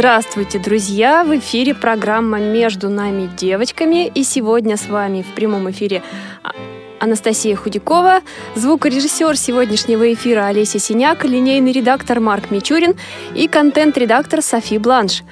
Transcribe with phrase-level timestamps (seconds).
[0.00, 1.24] Здравствуйте, друзья!
[1.24, 6.02] В эфире программа «Между нами девочками» и сегодня с вами в прямом эфире
[6.42, 6.52] а,
[7.00, 8.20] Анастасия Худякова,
[8.54, 12.94] звукорежиссер сегодняшнего эфира Олеся Синяк, линейный редактор Марк Мичурин
[13.34, 15.22] и контент-редактор Софи Бланш.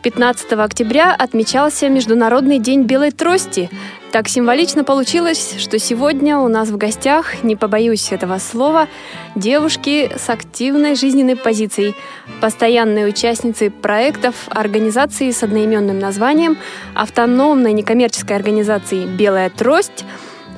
[0.00, 3.68] 15 октября отмечался Международный день белой трости.
[4.12, 8.88] Так символично получилось, что сегодня у нас в гостях, не побоюсь этого слова,
[9.34, 11.94] девушки с активной жизненной позицией,
[12.40, 16.56] постоянные участницы проектов организации с одноименным названием,
[16.94, 20.04] автономной некоммерческой организации «Белая трость»,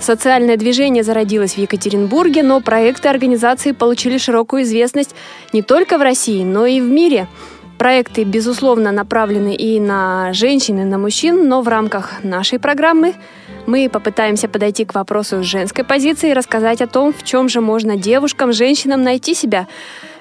[0.01, 5.13] Социальное движение зародилось в Екатеринбурге, но проекты организации получили широкую известность
[5.53, 7.27] не только в России, но и в мире–
[7.79, 13.15] Проекты, безусловно, направлены и на женщин, и на мужчин, но в рамках нашей программы
[13.67, 17.61] мы попытаемся подойти к вопросу с женской позиции и рассказать о том, в чем же
[17.61, 19.69] можно девушкам, женщинам найти себя.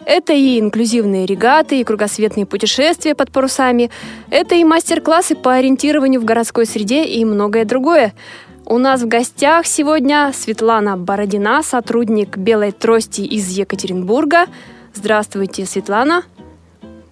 [0.05, 3.89] Это и инклюзивные регаты, и кругосветные путешествия под парусами,
[4.29, 8.13] это и мастер-классы по ориентированию в городской среде и многое другое.
[8.65, 14.45] У нас в гостях сегодня Светлана Бородина, сотрудник «Белой трости» из Екатеринбурга.
[14.93, 16.23] Здравствуйте, Светлана.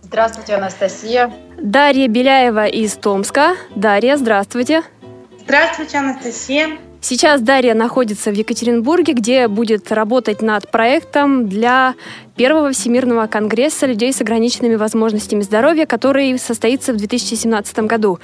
[0.05, 1.33] Здравствуйте, Анастасия.
[1.59, 3.55] Дарья Беляева из Томска.
[3.75, 4.83] Дарья, здравствуйте.
[5.39, 6.77] Здравствуйте, Анастасия.
[7.01, 11.95] Сейчас Дарья находится в Екатеринбурге, где будет работать над проектом для
[12.35, 18.19] первого Всемирного конгресса людей с ограниченными возможностями здоровья, который состоится в 2017 году.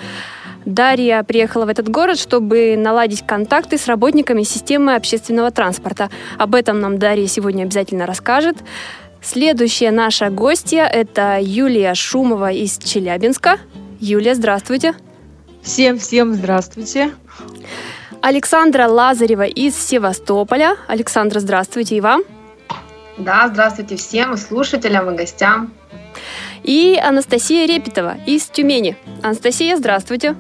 [0.66, 6.12] Дарья приехала в этот город, чтобы наладить контакты с работниками системы общественного транспорта.
[6.38, 8.58] Об этом нам Дарья сегодня обязательно расскажет.
[9.22, 13.60] Следующая наша гостья– это Юлия Шумова из Челябинска.
[14.00, 14.96] Юлия, здравствуйте.
[15.62, 17.12] Всем-всем здравствуйте.
[18.22, 20.76] Александра Лазарева из Севастополя.
[20.88, 22.24] Александра, здравствуйте и вам.
[23.20, 25.72] Да, здравствуйте всем и слушателям, и гостям.
[26.64, 28.98] И Анастасия Репетова из Тюмени.
[29.22, 30.36] Анастасия, здравствуйте.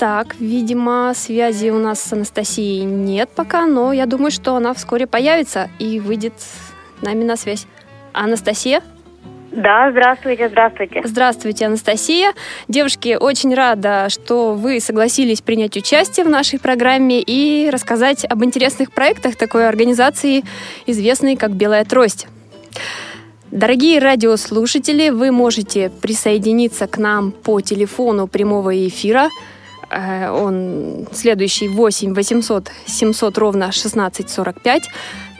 [0.00, 5.06] Так, видимо, связи у нас с Анастасией нет пока, но я думаю, что она вскоре
[5.06, 7.66] появится и выйдет с нами на связь.
[8.14, 8.80] Анастасия?
[9.52, 11.02] Да, здравствуйте, здравствуйте.
[11.04, 12.32] Здравствуйте, Анастасия.
[12.66, 18.92] Девушки, очень рада, что вы согласились принять участие в нашей программе и рассказать об интересных
[18.92, 20.44] проектах такой организации,
[20.86, 22.26] известной как «Белая трость».
[23.50, 29.28] Дорогие радиослушатели, вы можете присоединиться к нам по телефону прямого эфира–
[29.90, 34.88] он следующий 8 800 700 ровно 1645.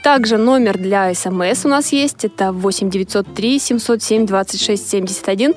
[0.03, 2.25] Также номер для СМС у нас есть.
[2.25, 5.55] Это 8 903 707 26 71.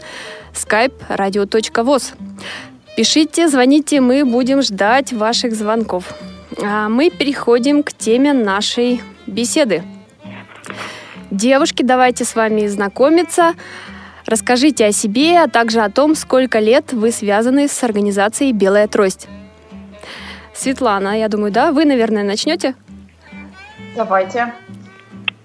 [0.54, 2.14] skype radio.voz.
[2.96, 6.14] Пишите, звоните, мы будем ждать ваших звонков.
[6.62, 9.84] А мы переходим к теме нашей беседы.
[11.32, 13.54] Девушки, давайте с вами знакомиться.
[14.26, 19.28] Расскажите о себе, а также о том, сколько лет вы связаны с организацией «Белая трость».
[20.54, 22.76] Светлана, я думаю, да, вы, наверное, начнете?
[23.98, 24.54] Давайте.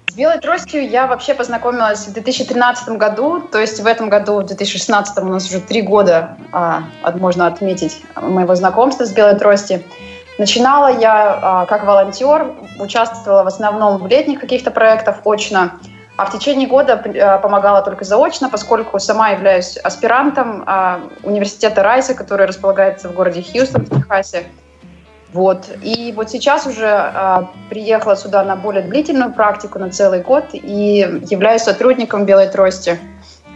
[0.08, 4.46] С «Белой тростью» я вообще познакомилась в 2013 году, то есть в этом году, в
[4.46, 6.84] 2016 у нас уже три года, а,
[7.16, 9.82] можно отметить, моего знакомства с «Белой тростью».
[10.38, 15.72] Начинала я а, как волонтер, участвовала в основном в летних каких-то проектах очно–
[16.18, 22.14] а в течение года э, помогала только заочно, поскольку сама являюсь аспирантом а, университета Райса,
[22.14, 24.46] который располагается в городе Хьюстон в Техасе.
[25.32, 25.68] Вот.
[25.80, 31.22] И вот сейчас уже а, приехала сюда на более длительную практику, на целый год, и
[31.30, 32.98] являюсь сотрудником «Белой трости».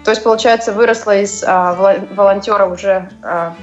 [0.04, 1.74] То есть, получается, выросла из а,
[2.14, 3.54] волонтера уже а,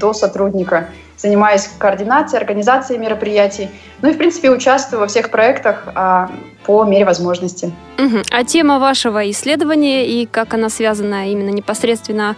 [0.00, 3.68] до сотрудника занимаюсь координацией, организацией мероприятий.
[4.00, 6.30] Ну и, в принципе, участвую во всех проектах а,
[6.64, 7.72] по мере возможности.
[7.98, 8.22] Угу.
[8.30, 12.36] А тема вашего исследования и как она связана именно непосредственно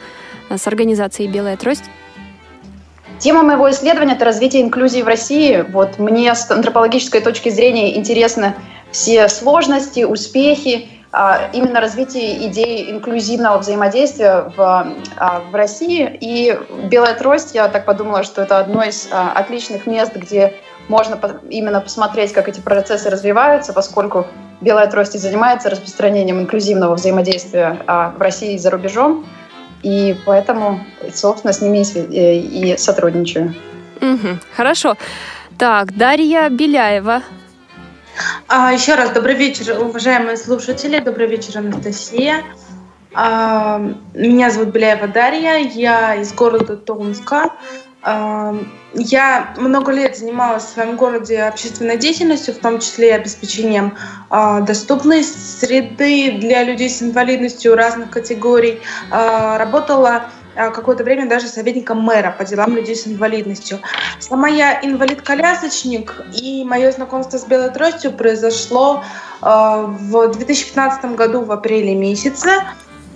[0.49, 1.85] а, с организацией «Белая трость»?
[3.19, 5.63] Тема моего исследования– это развитие инклюзии в России.
[5.71, 8.55] Вот мне с антропологической точки зрения интересны
[8.93, 16.09] все сложности, успехи, именно развитие идеи инклюзивного взаимодействия в, а, в России.
[16.21, 20.55] И «Белая трость», я так подумала, что это одно из а, отличных мест, где
[20.89, 21.19] можно
[21.49, 24.27] именно посмотреть, как эти процессы развиваются, поскольку
[24.61, 29.27] «Белая трость» и занимается распространением инклюзивного взаимодействия в России и за рубежом.
[29.83, 30.81] И поэтому,
[31.13, 33.55] собственно, с ними и сотрудничаю.
[34.01, 34.97] Угу, хорошо.
[35.59, 37.23] Так, Дарья Беляева.
[38.49, 40.99] А, еще раз добрый вечер, уважаемые слушатели.
[40.99, 42.45] Добрый вечер, Анастасия.
[43.13, 43.81] А,
[44.15, 47.53] меня зовут Беляева Дарья, я из города Томска.
[48.03, 48.57] А,
[48.95, 53.97] я много лет занималась в своем городе общественной деятельностью, в том числе и обеспечением
[54.31, 58.81] доступной среды для людей с инвалидностью разных категорий.
[59.11, 60.25] Работала
[60.55, 63.79] какое-то время даже советником мэра по делам людей с инвалидностью.
[64.19, 69.05] Сама я инвалид-колясочник, и мое знакомство с белой тростью произошло
[69.41, 72.51] в 2015 году в апреле месяце.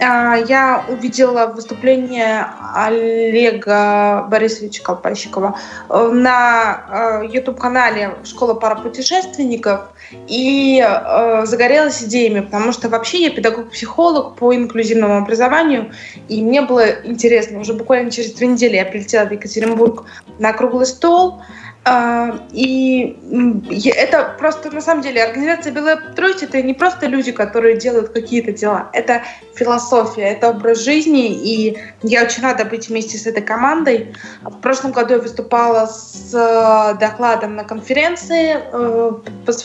[0.00, 5.56] А, я увидела выступление Олега Борисовича Колпащикова
[5.88, 9.82] э, на э, YouTube-канале «Школа парапутешественников»
[10.26, 15.92] и э, загорелась идеями, потому что вообще я педагог-психолог по инклюзивному образованию,
[16.28, 17.60] и мне было интересно.
[17.60, 20.06] Уже буквально через две недели я прилетела в Екатеринбург
[20.40, 21.40] на круглый стол–
[21.86, 23.16] и
[23.94, 28.52] это просто, на самом деле, организация «Белая трость»— это не просто люди, которые делают какие-то
[28.52, 28.88] дела.
[28.94, 29.22] Это
[29.54, 34.14] философия, это образ жизни, и я очень рада быть вместе с этой командой.
[34.42, 39.12] В прошлом году я выступала с э, докладом на конференции э,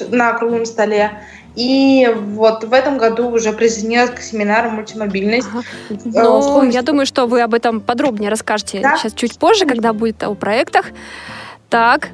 [0.10, 1.22] на круглом столе,
[1.56, 5.48] и вот в этом году уже присоединилась к семинару «Мультимобильность».
[5.52, 5.64] Ага.
[5.90, 8.98] Э, ну, я думаю, что вы об этом подробнее расскажете да?
[8.98, 10.88] сейчас чуть позже, когда будет о проектах.
[11.70, 12.10] Так,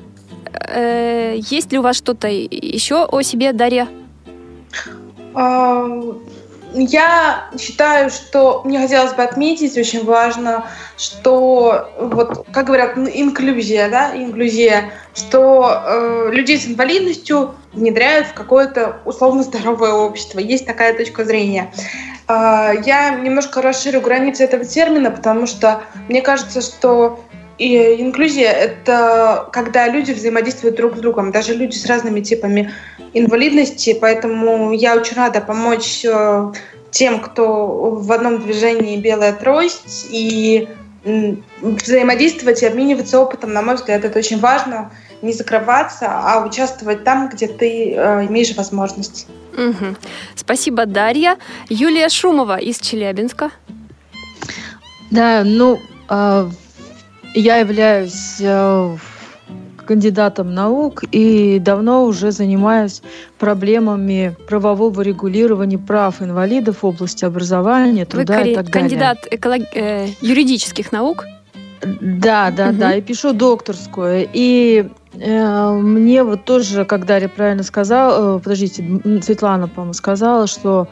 [0.67, 3.87] э, есть ли у вас что-то еще о себе, Дарья?
[6.77, 10.65] Я считаю, что мне хотелось бы отметить, очень важно,
[10.97, 18.97] что вот, как говорят, инклюзия, да, инклюзия, что э, людей с инвалидностью внедряют в какое-то
[19.05, 20.39] условно здоровое общество.
[20.39, 21.71] Есть такая точка зрения.
[22.27, 27.21] Э, я немножко расширю границы этого термина, потому что мне кажется, что
[27.57, 32.71] и инклюзия— это когда люди взаимодействуют друг с другом, даже люди с разными типами
[33.13, 36.51] инвалидности, поэтому я очень рада помочь э,
[36.91, 40.67] тем, кто в одном движении «Белая трость», и
[41.61, 44.91] взаимодействовать и обмениваться опытом, на мой взгляд, это очень важно,
[45.21, 49.27] не закрываться, а участвовать там, где ты э, имеешь возможность.
[49.53, 49.95] Угу.
[50.35, 51.37] Спасибо, Дарья.
[51.69, 53.51] Юлия Шумова из Челябинска.
[55.11, 55.79] Да, ну,
[56.09, 56.49] э,
[57.35, 58.97] я являюсь э,
[59.85, 63.01] кандидатом наук и давно уже занимаюсь
[63.37, 68.81] проблемами правового регулирования прав инвалидов в области образования, труда Вы и так далее.
[68.81, 69.27] Кандидат
[69.73, 71.25] э, юридических наук?
[72.01, 72.77] Да, да, угу.
[72.77, 74.27] да, и пишу докторскую.
[74.33, 78.83] И мне вот тоже, как Дарья правильно сказала, э, подождите,
[79.21, 80.87] Светлана, по-моему, сказала, что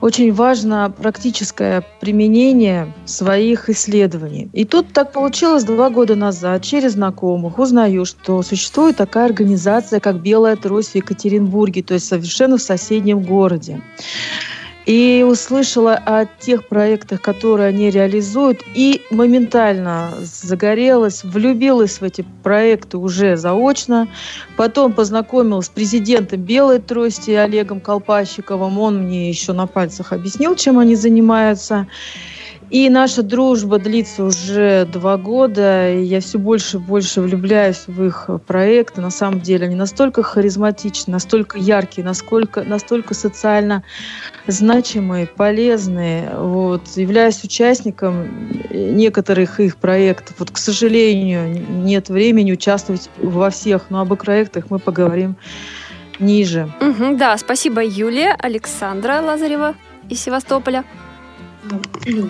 [0.00, 4.48] очень важно практическое применение своих исследований.
[4.52, 10.20] И тут так получилось два года назад, через знакомых, узнаю, что существует такая организация, как
[10.20, 13.80] «Белая трость» в Екатеринбурге, то есть совершенно в соседнем городе
[14.88, 22.96] и услышала о тех проектах, которые они реализуют, и моментально загорелась, влюбилась в эти проекты
[22.96, 24.08] уже заочно.
[24.56, 28.78] Потом познакомилась с президентом «Белой трости» Олегом Колпащиковым.
[28.78, 31.86] Он мне еще на пальцах объяснил, чем они занимаются.
[32.70, 38.04] И наша дружба длится уже два года, и я все больше и больше влюбляюсь в
[38.04, 39.00] их проекты.
[39.00, 43.82] На самом деле они настолько харизматичны, настолько яркие, насколько, настолько социально
[44.46, 46.30] значимые, полезные.
[46.36, 46.82] Вот.
[46.96, 48.28] Являюсь участником
[48.70, 50.36] некоторых их проектов.
[50.38, 55.36] Вот, к сожалению, нет времени участвовать во всех, но об их проектах мы поговорим
[56.18, 56.70] ниже.
[56.80, 58.36] Угу, да, спасибо, Юлия.
[58.38, 59.74] Александра Лазарева
[60.10, 60.84] из Севастополя.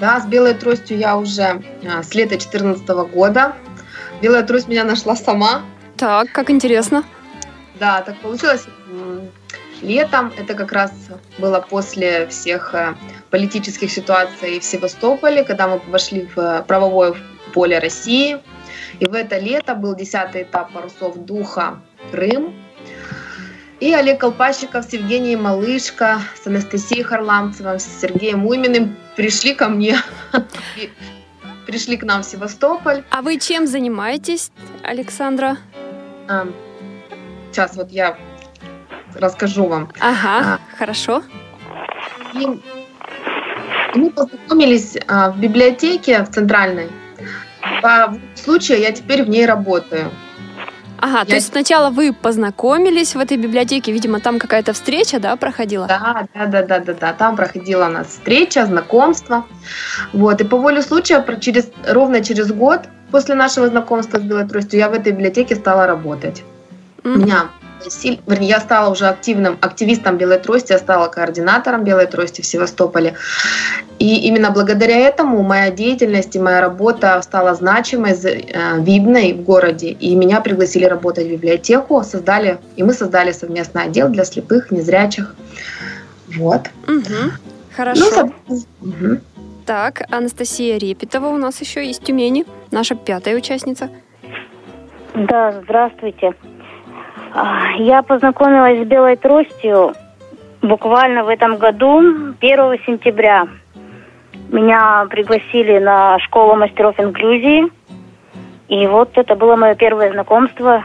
[0.01, 3.55] Да, с белой тростью я уже а, с лета 2014 года.
[4.23, 5.63] Белая трость меня нашла сама.
[5.97, 7.05] Так, как интересно.
[7.79, 8.67] Да, так получилось
[9.83, 10.33] летом.
[10.37, 10.93] Это как раз
[11.39, 12.95] было после всех э,
[13.31, 17.15] политических ситуаций в Севастополе, когда мы вошли в правовое
[17.53, 18.39] поле России.
[18.99, 21.81] И в это лето был десятый этап парусов духа
[22.11, 22.55] Крым.
[23.81, 29.97] И Олег Колпащиков с Евгенией Малышко, с Анастасией Харламцевым, с Сергеем Уйминым пришли ко мне,
[31.67, 33.03] пришли к нам в Севастополь.
[33.11, 34.53] А вы чем занимаетесь,
[34.85, 35.57] Александра?
[36.29, 36.47] А,
[37.51, 38.17] сейчас вот я
[39.17, 39.91] расскажу вам.
[39.99, 41.25] Ага, а, хорошо.
[42.35, 42.47] И
[43.95, 46.89] мы познакомились а, в библиотеке в Центральной.
[47.83, 50.13] По случаю я теперь в ней работаю.
[51.01, 51.25] Ага, я...
[51.25, 55.87] то есть сначала вы познакомились в этой библиотеке, видимо, там какая-то встреча, да, проходила?
[55.87, 59.47] Да, да, да, да, да, да, там проходила у нас встреча, знакомство.
[60.13, 64.79] Вот, и по воле случая через, ровно через год после нашего знакомства с Белой Тростью
[64.79, 66.43] я в этой библиотеке стала работать.
[67.03, 67.17] Mm-hmm.
[67.17, 67.49] Меня
[68.27, 73.15] вернее, я стала уже активным активистом Белой Трости, я стала координатором Белой Трости в Севастополе.
[73.99, 79.89] И именно благодаря этому моя деятельность и моя работа стала значимой, э, видной в городе.
[79.89, 85.35] И меня пригласили работать в библиотеку, создали, и мы создали совместный отдел для слепых, незрячих.
[86.37, 86.71] Вот.
[86.87, 87.33] Угу.
[87.77, 88.31] Хорошо.
[88.49, 89.21] Ну, угу.
[89.67, 93.91] Так, Анастасия Репетова у нас еще из Тюмени, наша пятая участница.
[95.15, 96.35] Да, здравствуйте.
[97.33, 99.95] А, я познакомилась с белой тростью
[100.63, 102.35] буквально в этом году, 1
[102.87, 103.49] сентября.
[104.51, 107.71] Меня пригласили на школу мастеров инклюзии.
[108.69, 110.85] И вот это было мое первое знакомство.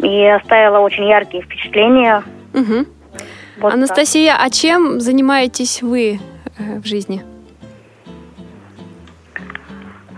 [0.00, 2.22] И оставило очень яркие впечатления.
[2.54, 2.86] Угу.
[3.60, 4.46] Вот Анастасия, так.
[4.46, 6.20] а чем занимаетесь вы
[6.58, 7.22] э, в жизни?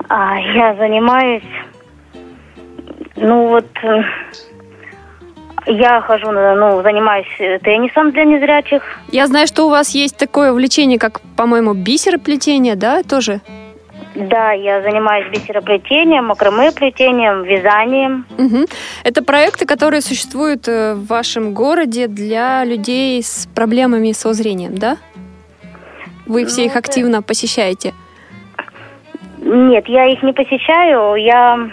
[0.08, 1.44] А, я занимаюсь,
[3.16, 3.66] ну вот,
[5.66, 8.82] я хожу, ну, занимаюсь э, теннисом для незрячих.
[9.08, 13.40] Я знаю, что у вас есть такое увлечение, как, по-моему, бисероплетение, да, тоже?
[14.14, 18.26] Да, я занимаюсь бисероплетением, макраме-плетением, вязанием.
[18.38, 18.66] Угу.
[19.04, 24.96] Это проекты, которые существуют э, в вашем городе для людей с проблемами со зрением, да?
[26.26, 27.94] Вы все ну, их активно посещаете?
[29.38, 31.14] Нет, я их не посещаю.
[31.16, 31.70] Я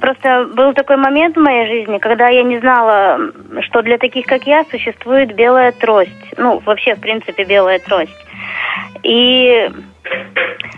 [0.00, 3.18] Просто был такой момент в моей жизни, когда я не знала,
[3.62, 6.10] что для таких, как я, существует белая трость.
[6.36, 8.16] Ну, вообще, в принципе, белая трость.
[9.02, 9.70] И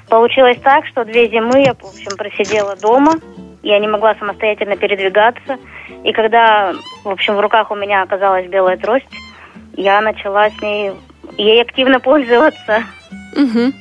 [0.08, 3.14] получилось так, что две зимы я, в общем, просидела дома.
[3.62, 5.58] Я не могла самостоятельно передвигаться.
[6.04, 9.08] И когда, в общем, в руках у меня оказалась белая трость,
[9.76, 10.92] я начала с ней
[11.36, 12.84] ей активно пользоваться.
[13.36, 13.72] Угу.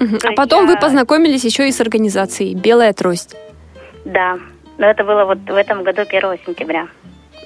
[0.00, 0.16] Угу.
[0.24, 0.72] А потом я...
[0.72, 3.36] вы познакомились еще и с организацией «Белая трость».
[4.04, 4.38] Да,
[4.78, 6.88] но это было вот в этом году 1 сентября.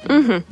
[0.04, 0.42] Угу.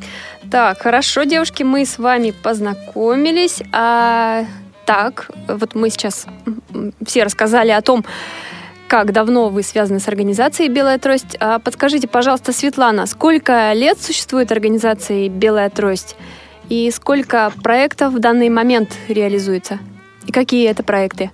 [0.50, 3.62] Так, хорошо, девушки, мы с вами познакомились.
[3.72, 4.44] А
[4.84, 6.26] так, вот мы сейчас
[7.04, 8.04] все рассказали о том,
[8.88, 11.36] как давно вы связаны с организацией «Белая трость».
[11.40, 16.16] А подскажите, пожалуйста, Светлана, сколько лет существует организация «Белая трость»
[16.68, 19.80] и сколько проектов в данный момент реализуется?
[20.26, 21.32] И какие это проекты?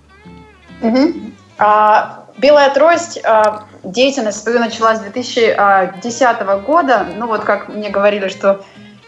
[0.81, 1.13] Угу.
[1.59, 7.05] А, «Белая трость» а деятельность свою начала с 2010 года.
[7.15, 8.63] Ну вот как мне говорили, что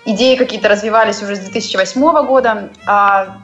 [0.06, 2.70] идеи какие-то развивались уже с 2008 года.
[2.86, 3.38] А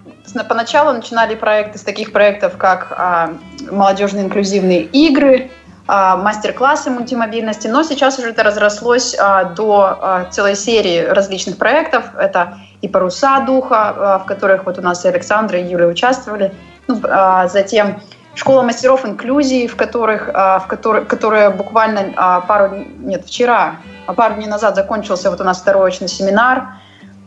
[0.48, 3.34] поначалу начинали проекты с таких проектов, как а,
[3.70, 5.50] молодежные инклюзивные игры,
[5.88, 12.06] а, мастер-классы мультимобильности, но сейчас уже это разрослось а, до а, целой серии различных проектов.
[12.18, 16.54] Это и «Паруса духа», а, в которых вот у нас и Александра, и Юля участвовали.
[16.88, 18.02] Ну, а, затем
[18.36, 24.14] школа мастеров инклюзии, в которых, а, в которых, которая буквально а, пару, нет, вчера, а
[24.14, 26.76] пару дней назад закончился вот у нас второй очный семинар.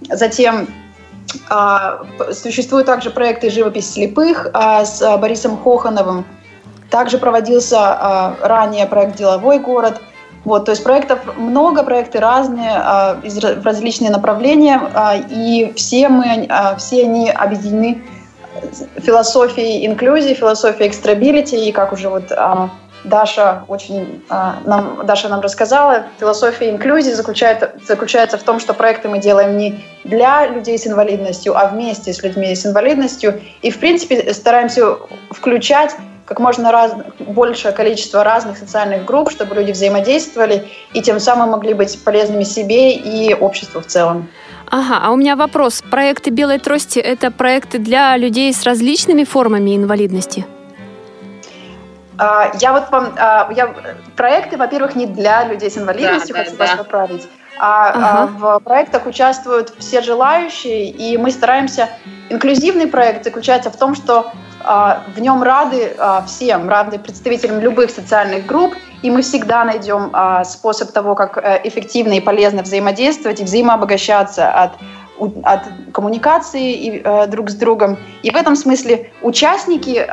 [0.08, 0.66] Затем
[2.32, 6.26] существуют также проекты «Живопись слепых» с Борисом Хохановым.
[6.90, 10.00] Также проводился ранее проект «Деловой город».
[10.44, 12.72] Вот, то есть проектов много, проекты разные,
[13.22, 14.80] из, различные направления,
[15.30, 16.46] и все мы,
[16.76, 18.02] все они объединены
[18.96, 22.70] философии инклюзии, философии экстрабилити, и как уже вот а,
[23.04, 29.08] Даша очень а, нам Даша нам рассказала, философия инклюзии заключается, заключается в том, что проекты
[29.08, 33.78] мы делаем не для людей с инвалидностью, а вместе с людьми с инвалидностью, и в
[33.78, 34.96] принципе стараемся
[35.30, 35.94] включать
[36.24, 41.74] как можно раз, большее количество разных социальных групп, чтобы люди взаимодействовали и тем самым могли
[41.74, 44.30] быть полезными себе и обществу в целом.
[44.76, 45.82] Ага, а у меня вопрос.
[45.88, 50.44] Проекты «Белой трости»— это проекты для людей с различными формами инвалидности?
[52.18, 53.14] А, я вот вам...
[53.16, 53.72] А, я,
[54.16, 56.76] проекты, во-первых, не для людей с инвалидностью, да, хочу да, вас да.
[56.76, 57.28] поправить.
[57.56, 58.58] А, а ага.
[58.58, 61.88] в проектах участвуют все желающие, и мы стараемся...
[62.28, 64.32] Инклюзивный проект заключается в том, что
[64.64, 70.90] в нем рады всем, рады представителям любых социальных групп, и мы всегда найдем а, способ
[70.90, 74.72] того, как э, эффективно и полезно взаимодействовать и взаимообогащаться от
[75.44, 75.60] от
[75.92, 77.98] коммуникации э, друг с другом.
[78.24, 80.04] И в этом смысле участники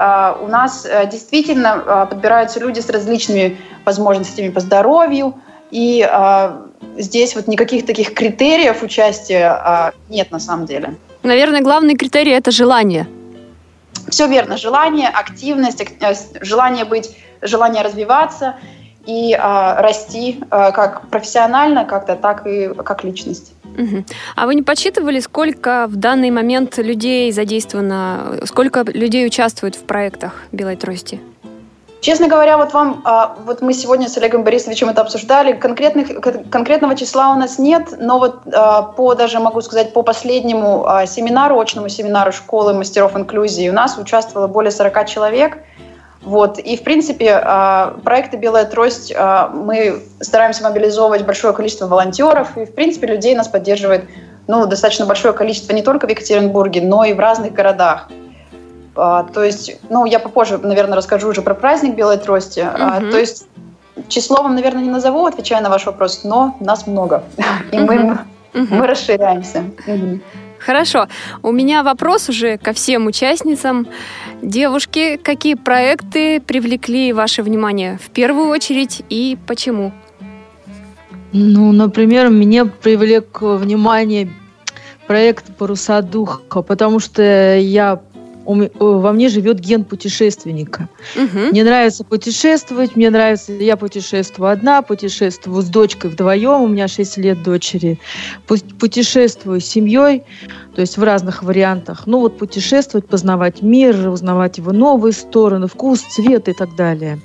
[0.43, 5.33] у нас э, действительно подбираются люди с различными возможностями по здоровью.
[5.71, 6.07] И
[6.97, 10.93] здесь вот никаких таких критериев участия нет на самом деле.
[11.23, 13.07] Наверное, главный критерий– это желание.
[14.09, 14.57] Все верно.
[14.57, 18.55] Желание, активность, э, желание быть, желание развиваться
[19.05, 19.37] и э,
[19.81, 23.53] расти э, как профессионально, как-то, так и как личность.
[23.77, 24.03] Угу.
[24.35, 30.43] А вы не подсчитывали, сколько в данный момент людей задействовано, сколько людей участвует в проектах
[30.51, 31.19] Белой трости?
[32.01, 36.95] Честно говоря, вот вам, а, вот мы сегодня с Олегом Борисовичем это обсуждали, конкретных, конкретного
[36.95, 41.59] числа у нас нет, но вот а, по, даже могу сказать, по последнему а, семинару,
[41.59, 45.59] очному семинару школы мастеров инклюзии у нас участвовало более 40 человек.
[46.23, 46.57] Вот.
[46.57, 47.43] И, в принципе,
[48.03, 49.11] проекты «Белая трость»
[49.53, 54.05] мы стараемся мобилизовывать большое количество волонтеров, и, в принципе, людей нас поддерживает
[54.45, 58.07] ну, достаточно большое количество не только в Екатеринбурге, но и в разных городах.
[58.95, 62.59] А, то есть, ну, я попозже, наверное, расскажу уже про праздник Белой Трости.
[62.59, 62.69] Угу.
[62.77, 63.47] А, то есть,
[64.07, 67.23] число вам, наверное, не назову, отвечая на ваш вопрос, но нас много.
[67.71, 67.85] И угу.
[67.85, 68.17] мы,
[68.53, 68.75] угу.
[68.75, 69.63] мы расширяемся.
[69.87, 70.19] Угу.
[70.59, 71.07] Хорошо.
[71.41, 73.87] У меня вопрос уже ко всем участницам.
[74.41, 79.91] Девушки, какие проекты привлекли ваше внимание в первую очередь и почему?
[81.33, 84.29] Ну, например, мне привлек внимание
[85.07, 87.99] проект «Паруса духа», потому что я
[88.45, 90.89] во мне живет ген путешественника.
[91.15, 91.51] Угу.
[91.51, 97.17] Мне нравится путешествовать, мне нравится, я путешествую одна, путешествую с дочкой вдвоем, у меня 6
[97.17, 97.99] лет дочери,
[98.47, 100.23] путешествую с семьей,
[100.75, 102.03] то есть в разных вариантах.
[102.05, 107.19] Ну вот путешествовать, познавать мир, узнавать его новые стороны, вкус, цвет и так далее.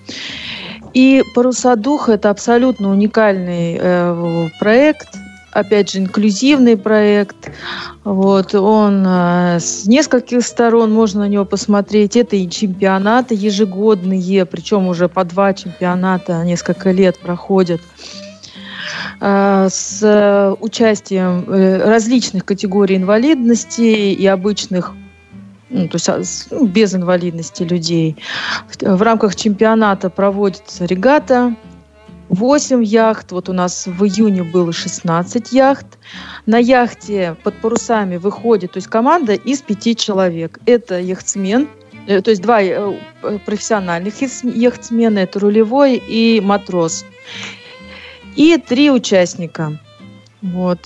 [0.95, 5.09] И «Паруса духа»— это абсолютно уникальный э, проект–
[5.59, 7.51] опять же, инклюзивный проект.
[8.05, 12.17] Вот, он э, с нескольких сторон, можно на него посмотреть.
[12.17, 17.81] Это и чемпионаты ежегодные, причем уже по два чемпионата несколько лет проходят
[19.21, 24.93] э, с участием э, различных категорий инвалидности и обычных
[25.69, 26.23] ну, то есть а,
[26.53, 28.17] ну, без инвалидности людей.
[28.81, 31.57] В рамках чемпионата проводится регата,
[32.29, 33.33] 8 яхт.
[33.33, 35.87] Вот у нас в июне было 16 яхт.
[36.47, 40.59] На яхте под парусами выходит, то есть команда из пяти человек.
[40.67, 41.69] Это яхтсмен,
[42.07, 42.93] э, то есть два э,
[43.45, 47.05] профессиональных яхтсмена, это рулевой и матрос.
[48.35, 49.79] И три участника.
[50.43, 50.81] Вот.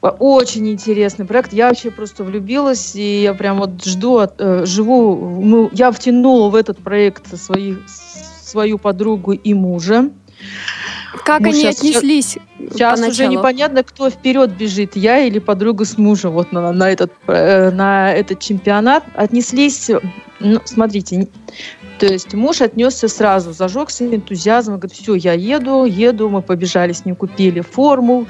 [0.00, 1.52] Очень интересный проект.
[1.52, 6.54] Я вообще просто влюбилась, и я прям вот жду, э, живу, ну, я втянула в
[6.54, 10.10] этот проект своих, свою подругу и мужа.
[11.24, 12.38] Как они сейчас, отнеслись?
[12.58, 13.10] Сейчас поначалу?
[13.12, 17.70] уже непонятно, кто вперед бежит, я или подруга с мужем вот на, на, этот, э,
[17.70, 19.04] на этот чемпионат.
[19.14, 19.90] Отнеслись,
[20.40, 21.28] ну, смотрите,
[21.98, 27.04] то есть муж отнесся сразу, зажегся энтузиазмом, говорит, все, я еду, еду, мы побежали с
[27.04, 28.26] ним, купили форму,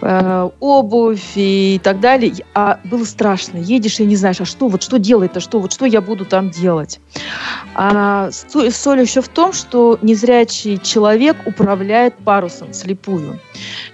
[0.00, 2.32] э, обувь и так далее.
[2.54, 5.86] А было страшно, едешь и не знаешь, а что, вот что делать-то, что, вот что
[5.86, 7.00] я буду там делать.
[7.74, 13.40] А соль еще в том, что незрячий человек управляет парусом слепую.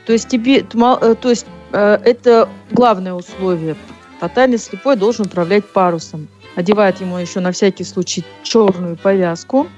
[0.04, 3.76] То есть тебе, э, то есть э, это главное условие.
[4.20, 9.68] Тотально слепой должен управлять парусом одевает ему еще на всякий случай черную повязку.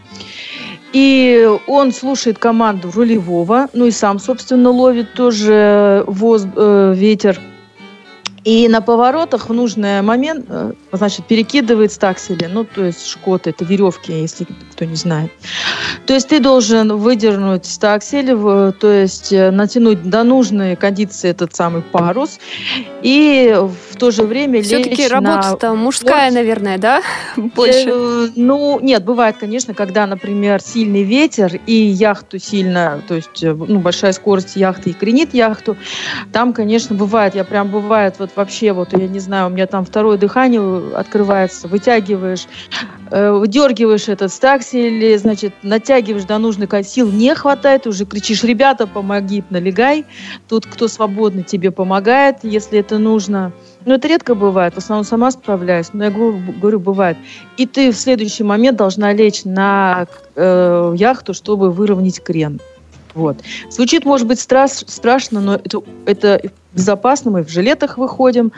[0.95, 7.39] И он слушает команду рулевого, ну и сам, собственно, ловит тоже воз, э, ветер
[8.45, 13.65] и на поворотах в нужный момент, э, значит, перекидывает стаксели, ну, то есть шкоты, это
[13.67, 14.47] веревки, если
[14.79, 15.33] кто не знает.
[16.07, 21.83] То есть ты должен выдернуть стаксель, то есть э, натянуть до нужной кондиции этот самый
[21.83, 22.39] парус,
[23.03, 23.59] и
[23.91, 27.03] в то же время Все-таки работа-то мужская, наверное, да?
[27.37, 27.89] Больше?
[27.89, 33.81] Э, ну, нет, бывает, конечно, когда, например, сильный ветер и яхту сильно, то есть, ну,
[33.81, 35.77] большая скорость яхты и кренит яхту,
[36.33, 39.85] там, конечно, бывает, я прям бывает вот вообще, вот, я не знаю, у меня там
[39.85, 42.47] второе дыхание открывается, вытягиваешь,
[43.11, 49.45] э, выдергиваешь этот стаксель, значит, натягиваешь до нужных сил, не хватает, уже кричишь, ребята, помоги,
[49.51, 50.05] налегай,
[50.49, 53.53] тут кто свободно тебе помогает, если это нужно.
[53.85, 57.17] Но это редко бывает, в основном сама справляюсь, но я говорю, бывает.
[57.57, 62.61] И ты в следующий момент должна лечь на э, яхту, чтобы выровнять крен.
[63.15, 63.39] Вот.
[63.71, 66.41] Звучит, может быть, страш, страшно, но это, это
[66.73, 68.53] безопасно, мы в жилетах выходим,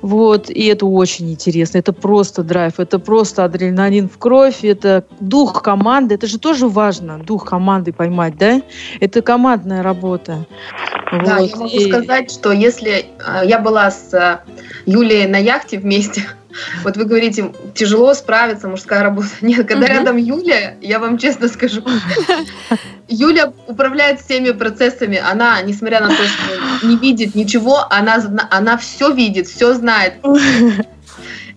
[0.00, 5.62] вот, и это очень интересно, это просто драйв, это просто адреналин в кровь, это дух
[5.62, 8.62] команды, это же тоже важно, дух команды поймать, да?
[9.00, 10.46] Это командная работа.
[11.12, 11.50] Да, вот.
[11.50, 11.88] я могу и...
[11.88, 14.40] сказать, что если э, я была с э,
[14.86, 16.22] Юлией на яхте вместе,
[16.84, 19.28] Вот вы говорите, тяжело справиться, мужская работа.
[19.40, 19.96] Нет, когда Мгм.
[19.96, 21.82] рядом Юля, я вам честно скажу,
[23.08, 25.18] Юля управляет всеми процессами.
[25.18, 30.14] Она, несмотря на то, что не видит ничего, она, она все видит, все знает.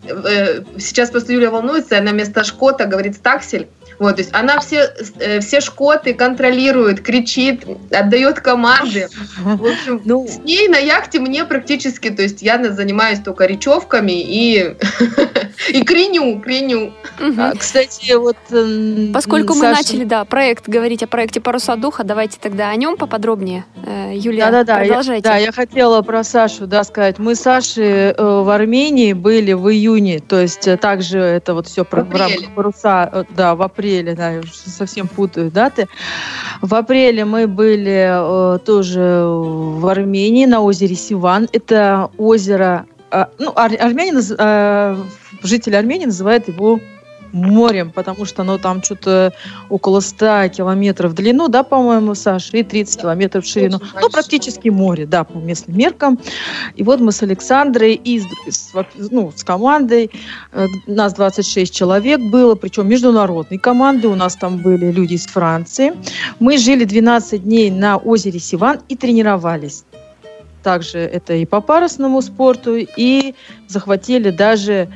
[0.08, 3.68] Э, Сейчас просто Юля волнуется, она вместо шкота говорит стаксель.
[4.00, 9.08] Вот, то есть она все, э, все шкоты контролирует, кричит, отдает команды.
[9.44, 13.46] В общем, Ну, с ней на яхте мне практически, то есть я на- занимаюсь только
[13.46, 14.76] речевками и,
[15.70, 16.94] и креню, креню.
[17.38, 18.38] А, кстати, вот...
[19.14, 23.66] Поскольку мы начали, да, проект, говорить о проекте «Паруса духа», давайте тогда о нем поподробнее.
[23.86, 25.24] Э, Юлия, Да-да-да, продолжайте.
[25.24, 27.20] да, я хотела про Сашу, да, сказать.
[27.20, 31.68] Мы с Сашей э, в Армении были в июне, то есть э, также это вот
[31.68, 33.85] все про, в рамках паруса, э, да, в апреле,
[34.16, 35.88] да, я уже совсем путаю даты.
[36.62, 41.48] В апреле мы были э, тоже в Армении на озере Сиван.
[41.52, 44.96] Это озеро, э, ну, ар- армяне, э,
[45.44, 46.80] жители Армении называют его
[47.36, 49.34] морем, потому что оно там что-то
[49.70, 53.80] около 100 километров в длину, да, по-моему, Саша, и 30 километров в ширину.
[54.02, 56.20] Ну, практически море, да, по местным меркам.
[56.76, 58.20] И вот мы с Александрой и
[58.50, 58.74] с,
[59.12, 60.10] ну, с командой,
[60.52, 65.94] э, нас 26 человек было, причем международной команды, у нас там были люди из Франции.
[66.40, 69.84] Мы жили 12 дней на озере Сиван и тренировались.
[70.64, 73.36] Также это и по парусному спорту, и
[73.68, 74.90] захватили даже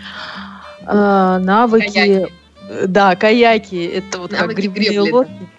[0.89, 1.93] э, навыки.
[1.93, 2.33] Каяки.
[2.87, 3.85] Да, каяки.
[3.85, 5.11] Это вот как Навыки грибные гребли.
[5.11, 5.49] лодки.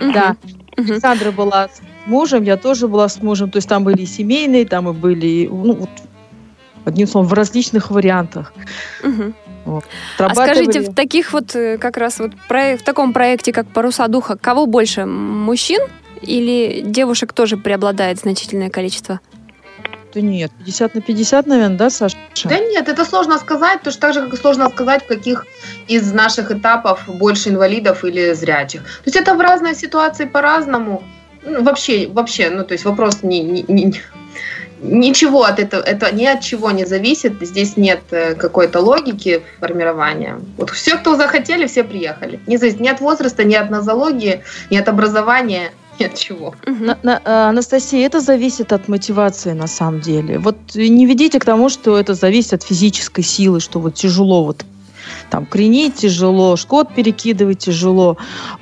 [0.00, 0.36] Да.
[0.76, 0.92] Мгм.
[0.92, 3.50] Александра была с мужем, я тоже была с мужем.
[3.50, 5.90] То есть там были и семейные, там и были, ну, вот,
[6.84, 8.52] одним словом, в различных вариантах.
[9.02, 9.34] Мгм.
[9.66, 9.80] А
[10.16, 10.64] Отрабатывали.
[10.64, 14.66] скажите, в таких вот, э, как раз вот в таком проекте, как «Паруса духа», кого
[14.66, 15.80] больше, мужчин
[16.22, 19.20] или девушек тоже преобладает значительное количество?
[20.14, 22.16] Да нет, 50 на 50, наверное, да, Саша?
[22.44, 25.46] Да нет, это сложно сказать, точно так же, как и сложно сказать, в каких
[25.88, 28.82] из наших этапов больше инвалидов или зрячих.
[28.82, 31.02] То есть это в разной ситуации по-разному.
[31.42, 34.02] Ну, вообще, вообще, ну то есть вопрос не, не- не-
[34.82, 37.34] ничего от этого, это ни от чего не зависит.
[37.40, 40.40] Здесь нет э, какой-то логики формирования.
[40.56, 42.40] Вот все, кто захотели, все приехали.
[42.46, 46.54] Не зависит ни от возраста, ни от нозологии, ни от образования, ни от чего.
[46.66, 46.86] Мгм.
[46.86, 50.38] На- на- э, Анастасия, это зависит от мотивации на самом деле.
[50.38, 54.64] Вот не ведите к тому, что это зависит от физической силы, что вот тяжело вот
[55.28, 58.16] там кренить тяжело, шкот перекидывать тяжело,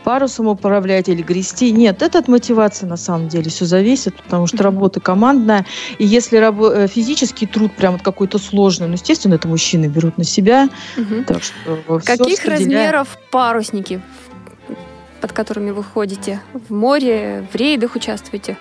[0.04, 1.70] парусом управлять или грести.
[1.72, 5.66] Нет, это от мотивации на самом деле все зависит, потому что работа командная.
[5.98, 10.16] И если рабо- э, физический труд прям вот какой-то сложный, ну, естественно, это мужчины берут
[10.16, 10.68] на себя.
[10.96, 11.24] Мгм.
[11.24, 11.54] Так что
[11.86, 12.92] всё Каких распределяем.
[12.92, 14.00] размеров парусники,
[15.20, 16.40] под которыми вы ходите?
[16.52, 18.56] В море, в рейдах участвуете?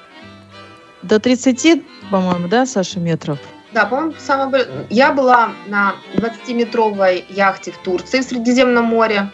[1.02, 3.40] До 30, по-моему, да, Саша, метров?
[3.74, 9.30] Да, по-моему, самое Я была на 20-метровой яхте в Турции в Средиземном море.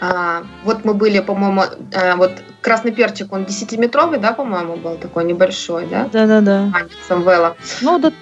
[0.00, 1.62] А, вот мы были, по-моему,
[1.92, 6.08] э, вот красный перчик, он 10-метровый, да, по-моему, был такой небольшой, да?
[6.12, 6.72] Да-да-да.
[7.08, 7.56] Самвела.
[7.80, 8.12] Ну, да.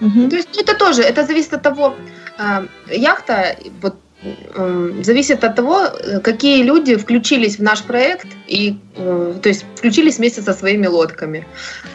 [0.00, 0.30] Мгм.
[0.30, 1.94] То есть это тоже, это зависит от того,
[2.38, 3.96] э, яхта, вот,
[5.02, 10.18] зависит от того, э, какие люди включились в наш проект и, э, то есть, включились
[10.18, 11.46] вместе со своими лодками.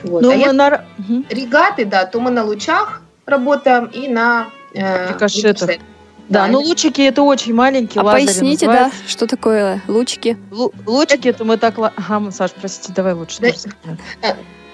[0.04, 0.22] Вот.
[0.22, 0.86] Ну, а если на-
[1.30, 5.62] регаты, да, то мы на лучах работаем и на э, Рикошетах.
[5.70, 5.82] рикошет.
[6.30, 9.00] Да, Да, ну лучики это очень маленькие А лазеры поясните, да, называются.
[9.10, 10.38] что такое лучики?
[10.52, 11.76] Лу- Лучики это мы так...
[11.78, 13.40] Ага, Саш, простите, давай лучше.
[13.42, 13.50] Да.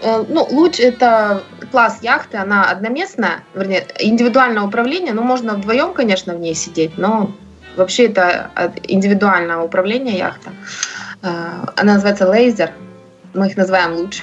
[0.02, 6.34] Э, Ну, луч это класс яхты, она одноместная, вернее, индивидуальное управление, ну, можно вдвоем, конечно,
[6.34, 7.32] в ней сидеть, но
[7.76, 8.52] вообще это
[8.88, 10.52] индивидуальное управление яхта.
[11.22, 12.72] Э, Она называется лейзер,
[13.34, 14.22] мы их называем луч.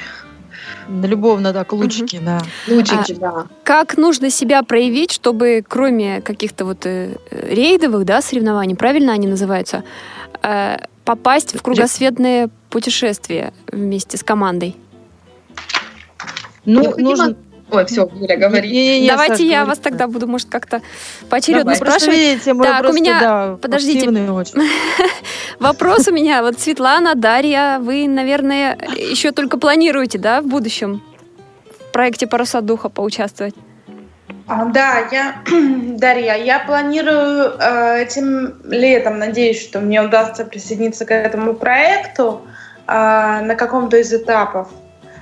[0.89, 2.41] Любовно, да, лучики, да.
[2.69, 3.47] Лучики, да.
[3.65, 9.27] Как нужно себя проявить, чтобы кроме каких-то вот э, э, рейдовых, да, соревнований, правильно они
[9.27, 9.83] называются,
[10.43, 14.77] э, попасть в кругосветное путешествие вместе с командой?
[16.67, 17.37] Ну, Необходимо- нужно...
[17.69, 18.71] Ой, все, Юля, говори.
[18.71, 19.69] Не-не-не, Давайте Саш, я говори.
[19.71, 20.83] вас тогда буду, может, как-то
[21.29, 21.79] поочередно Давай.
[21.79, 22.19] Просто спрашивать.
[22.29, 24.09] видите, мы Так, у просто, меня- да, подождите.
[25.59, 26.43] Вопрос у меня.
[26.43, 31.03] Вот Светлана, Дарья, вы, наверное, еще только планируете, да, в будущем
[31.89, 33.55] в проекте «Паруса духа» поучаствовать?
[34.47, 35.37] А, Да, я,
[35.99, 42.43] Дарья, я планирую э, этим летом, надеюсь, что мне удастся присоединиться к этому проекту
[42.87, 42.93] э,
[43.41, 44.69] на каком-то из этапов.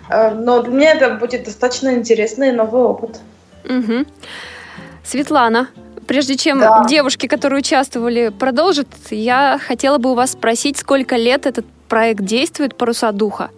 [0.08, 3.20] Э, но для меня это будет достаточно интересный новый опыт.
[3.64, 4.06] Мгм.
[5.04, 5.68] Светлана,
[6.06, 6.84] прежде чем Да.
[6.88, 12.76] девушки, которые участвовали, продолжат, я хотела бы у вас спросить, сколько лет этот проект действует
[12.76, 13.50] «Паруса духа»?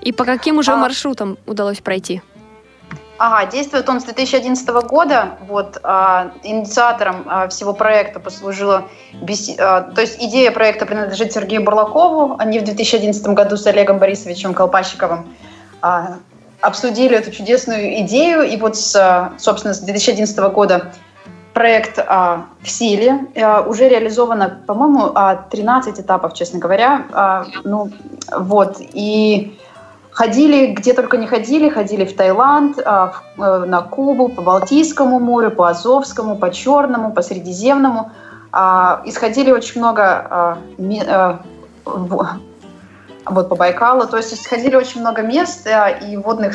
[0.00, 0.76] И по каким уже А.
[0.76, 2.22] маршрутам удалось пройти?
[3.18, 5.38] Ага, действует он с 2011 года.
[5.48, 8.84] Вот а, инициатором а, всего проекта послужила
[9.20, 9.56] бес...
[9.58, 12.36] а, то есть идея проекта принадлежит Сергею Бурлакову.
[12.38, 15.47] Они в 2011 году с Олегом Борисовичем Колпащиковым а,
[16.60, 20.92] обсудили эту чудесную идею, и вот, с, собственно, с 2011 года
[21.54, 23.26] проект а, в силе.
[23.36, 27.06] А, уже реализовано, по-моему, а, 13 этапов, честно говоря.
[27.12, 27.90] А, ну,
[28.32, 29.58] вот, и
[30.18, 35.52] Ходили где только не ходили, ходили в Таиланд, а, э, на Кубу, по Балтийскому морю,
[35.52, 38.10] по Азовскому, по Черному, по Средиземному.
[38.50, 41.34] А, исходили очень много а, э,
[43.30, 46.54] вот по Байкалу, то есть исходили очень много мест э, и водных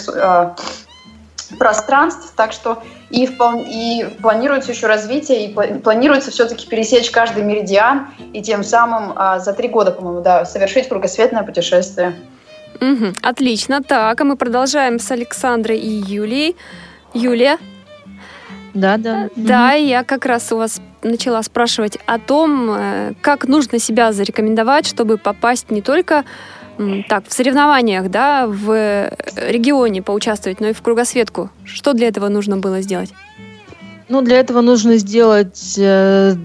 [1.59, 8.41] пространств, так что и, и планируется еще развитие, и планируется все-таки пересечь каждый меридиан и
[8.41, 12.15] тем самым за три года, по-моему, да, совершить кругосветное путешествие.
[12.81, 13.81] Угу, отлично.
[13.81, 16.55] Так, а мы продолжаем с Александрой и Юлией.
[17.13, 17.57] Юлия?
[18.73, 19.29] Да, да.
[19.35, 19.83] Да, угу.
[19.83, 25.17] я как раз у вас начала спрашивать о том, э, как нужно себя зарекомендовать, чтобы
[25.17, 26.23] попасть не только
[27.07, 31.49] так, в соревнованиях, да, в регионе поучаствовать, но и в кругосветку.
[31.65, 33.13] Что для этого нужно было сделать?
[34.09, 36.35] Ну, для этого нужно сделать э,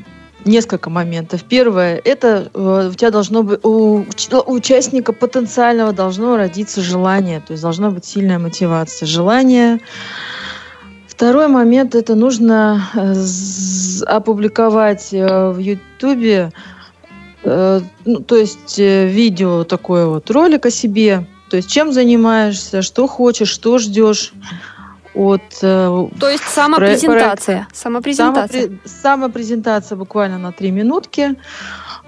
[0.44, 1.44] несколько моментов.
[1.44, 7.52] Первое, это э, у тебя должно быть, у, у участника потенциального должно родиться желание, то
[7.52, 9.80] есть должна быть сильная мотивация, желание.
[11.06, 13.14] Второй момент, это нужно э,
[14.06, 16.52] опубликовать э, в Ютубе,
[17.44, 23.48] ну, то есть видео такое вот, ролик о себе, то есть чем занимаешься, что хочешь,
[23.48, 24.33] что ждешь
[25.14, 25.42] от...
[25.62, 27.57] Э, То есть самопрезентация.
[27.57, 27.74] Проекта.
[27.74, 28.62] Самопрезентация.
[28.62, 28.81] Самопре...
[28.85, 31.35] Самопрезентация буквально на три минутки.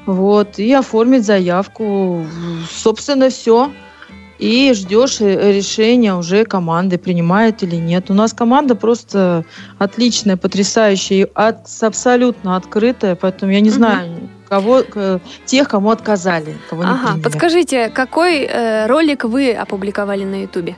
[0.06, 2.24] Вот, и оформить заявку.
[2.70, 3.70] Собственно, все.
[4.38, 8.10] И ждешь э, решения уже команды, принимает или нет.
[8.10, 9.44] У нас команда просто
[9.78, 14.82] отличная, потрясающая, от, абсолютно открытая, поэтому я не знаю, кого,
[15.46, 16.56] тех, кому отказали.
[16.68, 20.76] Кого ага, подскажите, какой э, ролик вы опубликовали на Ютубе?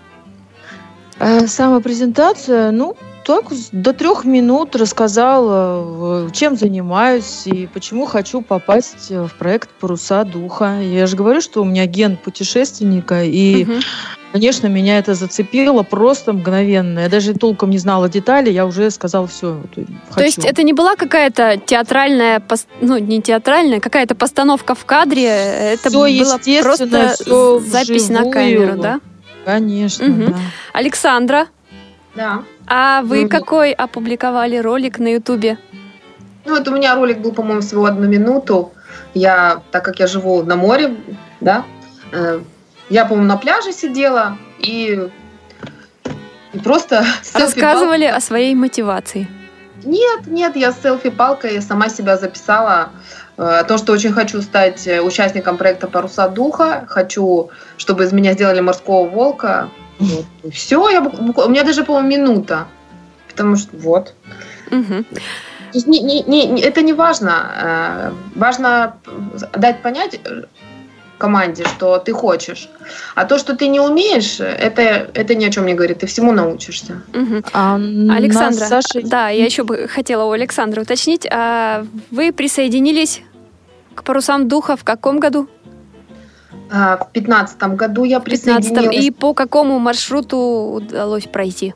[1.18, 9.30] Э, самопрезентация, ну, так, до трех минут рассказала, чем занимаюсь и почему хочу попасть в
[9.38, 10.80] проект «Паруса духа».
[10.80, 13.72] Я же говорю, что у меня ген путешественника, и, угу.
[14.32, 17.00] конечно, меня это зацепило просто мгновенно.
[17.00, 19.62] Я даже толком не знала детали, я уже сказала все.
[19.74, 19.86] Хочу.
[20.14, 22.42] То есть это не была какая-то театральная,
[22.80, 26.86] ну, не театральная, какая-то постановка в кадре, это все было просто
[27.60, 28.24] запись вживую.
[28.26, 29.00] на камеру, да?
[29.44, 30.32] Конечно, угу.
[30.32, 30.36] да.
[30.72, 31.46] Александра?
[32.14, 32.42] Да.
[32.66, 35.58] А вы какой опубликовали ролик на Ютубе?
[36.44, 38.72] Ну, вот у меня ролик был, по-моему, всего одну минуту.
[39.14, 40.96] Я, так как я живу на море,
[41.40, 41.64] да,
[42.12, 42.40] э,
[42.88, 45.08] я, по-моему, на пляже сидела и,
[46.52, 47.04] и просто...
[47.34, 49.28] Рассказывали о своей мотивации.
[49.84, 52.90] Нет, нет, я селфи-палкой сама себя записала
[53.38, 58.34] Э, то, что очень хочу стать э, участником проекта «Паруса духа», хочу, чтобы из меня
[58.34, 59.68] сделали морского волка.
[60.02, 60.52] Вот.
[60.52, 62.66] Все, я, у меня даже, по-моему, минута.
[63.28, 64.14] Потому что вот.
[64.70, 65.04] Угу.
[65.86, 67.32] Не, не, не, это не важно.
[67.56, 68.96] Э, важно
[69.52, 70.20] дать понять
[71.18, 72.68] команде, что ты хочешь.
[73.14, 76.00] А то, что ты не умеешь, это, это ни о чем не говорит.
[76.00, 77.02] Ты всему научишься.
[77.14, 77.44] Угу.
[77.52, 79.00] А Александра, Саша...
[79.04, 81.26] да, я еще бы хотела у Александра уточнить.
[81.30, 83.22] А вы присоединились
[83.94, 85.48] к парусам духа в каком году?
[86.70, 89.04] А, в пятнадцатом году я присоединилась.
[89.04, 91.74] И по какому маршруту удалось пройти?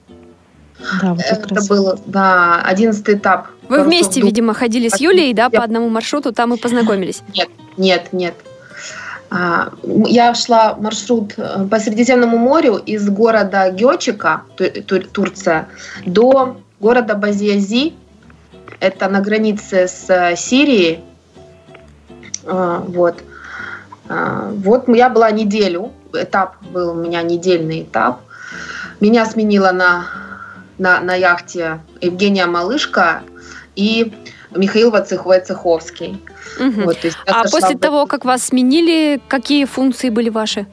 [1.01, 1.69] Да, вот Это раз.
[1.69, 3.49] был, да, одиннадцатый этап.
[3.69, 4.29] Вы вместе, дух.
[4.29, 7.23] видимо, ходили с Юлей, да, по одному маршруту, там и познакомились?
[7.35, 8.35] Нет, нет, нет.
[9.29, 14.43] А, я шла маршрут э, по Средиземному морю из города Гёчика,
[15.13, 15.69] Турция,
[16.05, 17.95] до города Базиази,
[18.79, 21.01] это на границе с э, Сирией.
[22.45, 23.17] А, вот.
[24.09, 28.21] А, вот я была неделю, этап был у меня недельный этап.
[29.01, 30.07] Меня сменила на,
[30.79, 33.23] на, на яхте Евгения Малышка
[33.75, 34.15] и
[34.55, 36.23] Михаил Вацеховский.
[36.59, 36.83] Угу.
[36.83, 37.81] Вот, а после в...
[37.81, 40.67] того, как вас сменили, какие функции были ваши?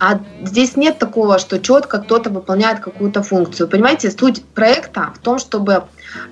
[0.00, 3.68] А здесь нет такого, что четко кто-то выполняет какую-то функцию.
[3.68, 5.84] Понимаете, суть проекта в том, чтобы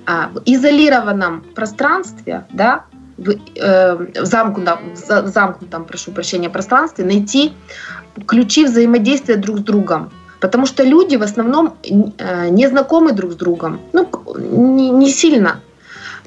[0.05, 2.83] а, в изолированном пространстве, да,
[3.19, 7.53] в, э, в замкнутом, в замкнутом, прошу прощения, пространстве найти
[8.25, 10.11] ключи взаимодействия друг с другом.
[10.39, 13.79] Потому что люди в основном э, не знакомы друг с другом.
[13.93, 15.59] Ну, не, не сильно.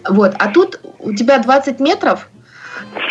[0.09, 0.35] Вот.
[0.39, 2.29] А тут у тебя 20 метров,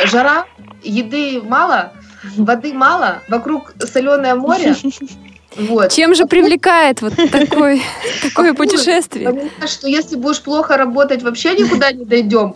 [0.05, 0.45] жара,
[0.83, 1.93] еды мало,
[2.37, 4.75] воды мало, вокруг соленое море.
[5.55, 5.91] Вот.
[5.91, 7.81] Чем же привлекает вот такой,
[8.21, 9.29] такое путешествие?
[9.29, 12.55] Понимаешь, что если будешь плохо работать, вообще никуда не дойдем.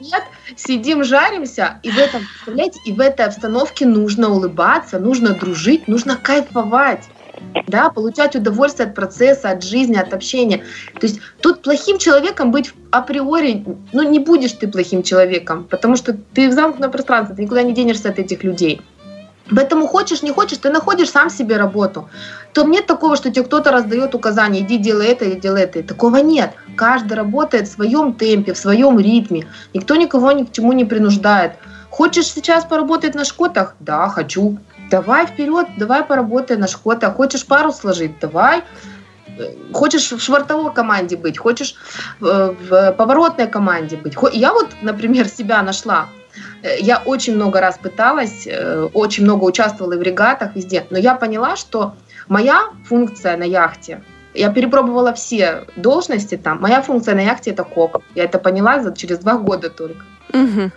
[0.00, 0.22] Нет,
[0.56, 6.16] сидим, жаримся, и в этом, представляете, и в этой обстановке нужно улыбаться, нужно дружить, нужно
[6.16, 7.04] кайфовать
[7.66, 10.58] да, получать удовольствие от процесса, от жизни, от общения.
[11.00, 16.16] То есть тут плохим человеком быть априори, ну не будешь ты плохим человеком, потому что
[16.34, 18.80] ты в замкнутом пространстве, ты никуда не денешься от этих людей.
[19.50, 22.08] Поэтому хочешь, не хочешь, ты находишь сам себе работу.
[22.52, 25.82] То нет такого, что тебе кто-то раздает указания, иди делай это или делай это.
[25.82, 26.54] Такого нет.
[26.76, 29.46] Каждый работает в своем темпе, в своем ритме.
[29.74, 31.52] Никто никого ни к чему не принуждает.
[31.90, 33.74] Хочешь сейчас поработать на шкотах?
[33.80, 34.58] Да, хочу.
[34.90, 37.14] Давай вперед, давай поработай на шкотах.
[37.16, 38.18] Хочешь пару сложить?
[38.20, 38.62] Давай.
[39.72, 41.74] Хочешь в швартовой команде быть, хочешь
[42.20, 44.14] в поворотной команде быть.
[44.32, 46.23] Я вот, например, себя нашла Э,
[46.80, 51.56] я очень много раз пыталась, э, очень много участвовала в регатах везде, но я поняла,
[51.56, 51.94] что
[52.28, 54.02] моя функция на яхте,
[54.34, 58.02] я перепробовала все должности там, моя функция на яхте это коп.
[58.14, 60.02] Я это поняла за, через два года только.
[60.32, 60.70] Угу.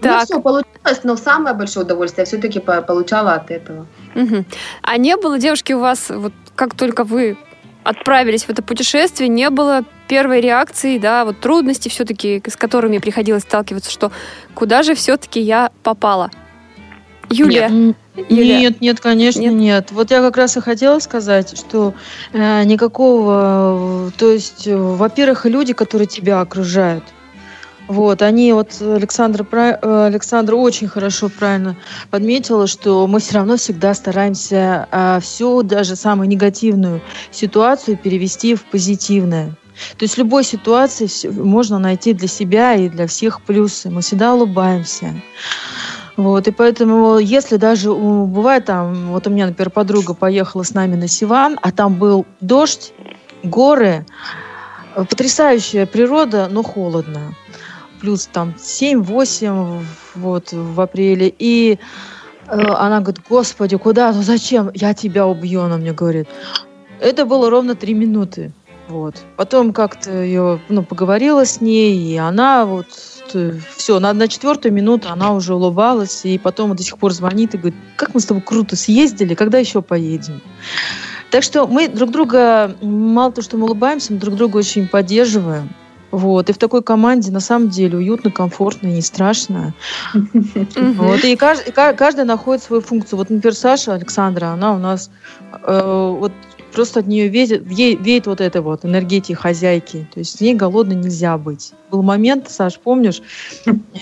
[0.00, 0.24] Так.
[0.24, 3.86] все получилось, но самое большое удовольствие я все-таки получала от этого.
[4.16, 4.44] Угу.
[4.82, 7.36] А не было, девушки, у вас, вот как только вы
[7.84, 13.42] отправились в это путешествие, не было первой реакции, да, вот трудности все-таки, с которыми приходилось
[13.42, 14.12] сталкиваться, что
[14.54, 16.30] куда же все-таки я попала?
[17.30, 17.68] Юлия.
[17.68, 17.96] Нет.
[18.28, 18.58] Юлия.
[18.58, 19.52] Нет, нет, конечно, нет.
[19.52, 19.92] нет.
[19.92, 21.94] Вот я как раз и хотела сказать, что
[22.32, 27.04] э, никакого, то есть, э, во-первых, люди, которые тебя окружают,
[27.88, 31.74] вот, они, вот Александра, э, Александра очень хорошо, правильно
[32.10, 38.64] подметила, что мы все равно всегда стараемся а, всю, даже самую негативную ситуацию перевести в
[38.66, 39.56] позитивное.
[39.96, 43.88] То есть в любой ситуации можно найти для себя и для всех плюсы.
[43.88, 45.14] Мы всегда улыбаемся.
[46.16, 50.96] Вот, и поэтому, если даже бывает там, вот у меня, например, подруга поехала с нами
[50.96, 52.92] на Сиван, а там был дождь,
[53.44, 54.04] горы,
[54.94, 57.34] потрясающая природа, но холодно
[58.00, 59.84] плюс там 7-8
[60.14, 61.32] вот, в апреле.
[61.38, 61.78] И
[62.46, 64.70] э, она говорит, господи, куда, ну зачем?
[64.74, 66.28] Я тебя убью, она мне говорит.
[67.00, 68.52] Это было ровно три минуты.
[68.88, 69.16] Вот.
[69.36, 72.86] Потом как-то ее, ну, поговорила с ней, и она вот
[73.76, 77.58] все, на, на четвертую минуту она уже улыбалась, и потом до сих пор звонит и
[77.58, 80.40] говорит, как мы с тобой круто съездили, когда еще поедем?
[81.30, 85.68] Так что мы друг друга, мало того, что мы улыбаемся, мы друг друга очень поддерживаем.
[86.10, 86.48] Вот.
[86.48, 89.74] И в такой команде на самом деле уютно, комфортно, не страшно.
[90.14, 91.24] Вот.
[91.24, 93.18] И каждый, каждый находит свою функцию.
[93.18, 95.10] Вот, например, Саша Александра, она у нас
[95.52, 96.32] э, вот
[96.72, 100.08] просто от нее веет, веет вот этой вот энергетики хозяйки.
[100.12, 101.72] То есть с ней голодно нельзя быть.
[101.90, 103.22] Был момент, Саш, помнишь,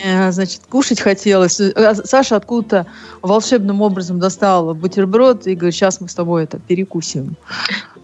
[0.04, 1.60] э, значит, кушать хотелось.
[1.60, 2.86] А Саша откуда-то
[3.22, 7.36] волшебным образом достала бутерброд и говорит, сейчас мы с тобой это перекусим.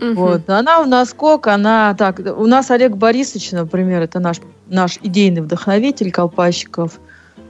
[0.02, 0.50] Вот.
[0.50, 5.42] Она у нас кок, она так, у нас Олег Борисович, например, это наш, наш идейный
[5.42, 6.98] вдохновитель колпащиков,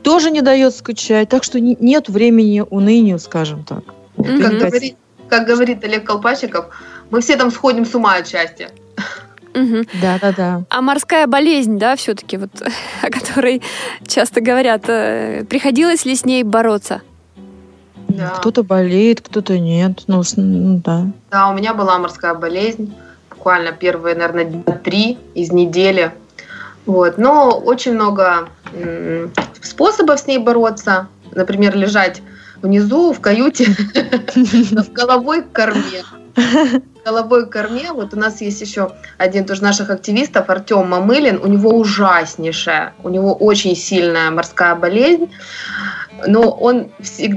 [0.03, 3.85] тоже не дает скучать, так что нет времени унынию, скажем так.
[4.17, 4.97] Как, говорит,
[5.29, 6.67] как говорит Олег Колпачиков,
[7.11, 8.71] мы все там сходим с ума от счастья.
[9.55, 10.63] Да, да, да.
[10.71, 12.51] А морская болезнь, да, все-таки, вот,
[13.03, 13.63] о которой
[14.07, 17.03] часто говорят, э, приходилось ли с ней бороться?
[18.17, 18.31] Да.
[18.31, 20.05] Кто-то болеет, кто-то нет.
[20.07, 21.07] Ну, ну, да.
[21.31, 22.95] Да, у меня была морская болезнь.
[23.31, 26.13] Буквально первые, наверное, дня три из недели.
[26.87, 27.19] Вот.
[27.19, 28.49] Но очень много
[29.61, 31.09] способов с ней бороться.
[31.33, 32.23] Например, лежать
[32.61, 33.67] внизу в каюте
[34.35, 36.03] с головой к корме
[37.05, 37.93] головой к корме.
[37.93, 41.41] Вот у нас есть еще один тоже наших активистов, Артем Мамылин.
[41.43, 45.31] У него ужаснейшая, у него очень сильная морская болезнь.
[46.27, 46.91] Но он,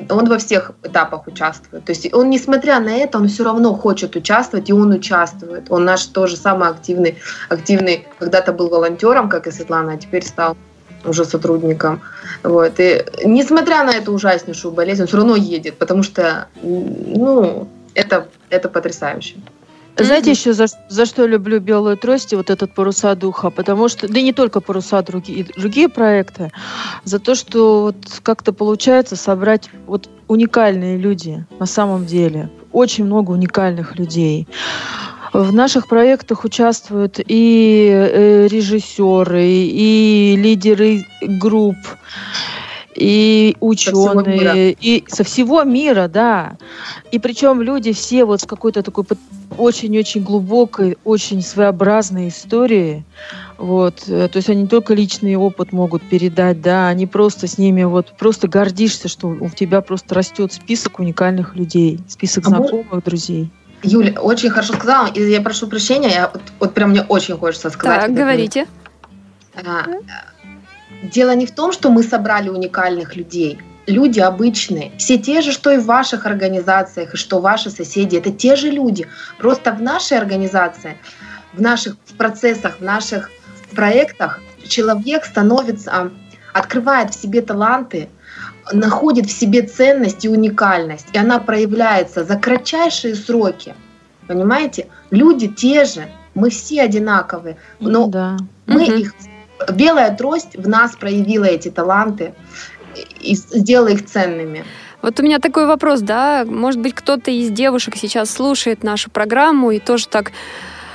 [0.10, 1.86] он во всех этапах участвует.
[1.86, 5.72] То есть он, несмотря на это, он все равно хочет участвовать, и он участвует.
[5.72, 7.18] Он наш тоже самый активный,
[7.50, 10.56] активный когда-то был волонтером, как и Светлана, а теперь стал
[11.04, 12.02] уже сотрудником.
[12.44, 12.80] Вот.
[12.80, 18.70] И несмотря на эту ужаснейшую болезнь, он все равно едет, потому что, ну, это, это
[18.70, 19.36] потрясающе.
[19.98, 20.34] Знаете, mm-hmm.
[20.34, 24.20] еще за, за что люблю белую трость и вот этот паруса духа, потому что, да
[24.20, 26.52] и не только паруса, другие, другие проекты,
[27.06, 33.32] за то, что вот как-то получается собрать вот уникальные люди на самом деле, очень много
[33.32, 34.48] уникальных людей.
[35.32, 41.78] В наших проектах участвуют и э, режиссеры, и лидеры групп,
[42.96, 46.58] и ученые, и со всего мира, да.
[47.12, 49.06] И причем люди все вот с какой-то такой
[49.58, 53.04] очень-очень глубокой, очень своеобразной историей.
[53.58, 54.04] Вот.
[54.08, 57.84] Э, то есть они не только личный опыт могут передать, да, они просто с ними
[57.84, 63.06] вот просто гордишься, что у тебя просто растет список уникальных людей, список а знакомых, может...
[63.06, 63.50] друзей.
[63.84, 67.70] Юля, очень хорошо сказала, и я прошу прощения, я, вот, вот прям мне очень хочется
[67.70, 68.02] сказать.
[68.02, 68.68] Так, говорите.
[69.56, 69.86] А,
[71.12, 73.60] Дело не в том, что мы собрали уникальных людей.
[73.88, 78.32] Люди обычные, все те же, что и в ваших организациях, и что ваши соседи, это
[78.32, 79.08] те же люди.
[79.38, 80.98] Просто в нашей организации,
[81.54, 83.30] в наших процессах, в наших
[83.76, 86.12] проектах человек становится,
[86.54, 88.10] открывает в себе таланты,
[88.74, 93.76] находит в себе ценность и уникальность, и она проявляется за кратчайшие сроки.
[94.28, 94.88] Понимаете?
[95.12, 98.38] Люди те же, мы все одинаковые, но да.
[98.66, 98.96] мы Мгм.
[98.96, 99.14] их
[99.72, 102.34] белая трость в нас проявила эти таланты
[103.20, 104.64] и сделала их ценными.
[105.02, 109.72] Вот у меня такой вопрос, да, может быть, кто-то из девушек сейчас слушает нашу программу
[109.72, 110.32] и тоже так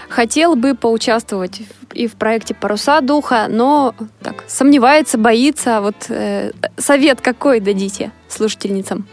[0.09, 5.79] хотел бы поучаствовать и в проекте «Паруса духа», но так сомневается, боится.
[5.79, 9.07] А Вот э, совет какой дадите слушательницам?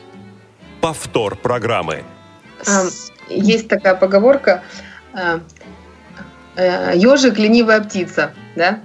[0.81, 2.03] Повтор программы.
[2.67, 2.83] А,
[3.29, 4.63] Есть такая поговорка
[6.57, 8.79] ежик ленивая птица, да?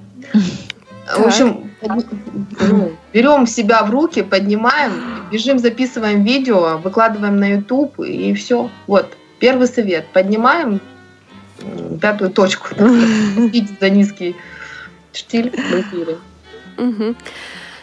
[1.16, 4.92] В общем, ну, берем себя в руки, поднимаем,
[5.30, 8.70] бежим, записываем видео, выкладываем на YouTube и все.
[8.86, 10.06] Вот, первый совет.
[10.12, 10.80] Поднимаем
[12.00, 12.68] пятую точку.
[12.78, 14.36] За низкий
[15.12, 16.16] штиль в эфире.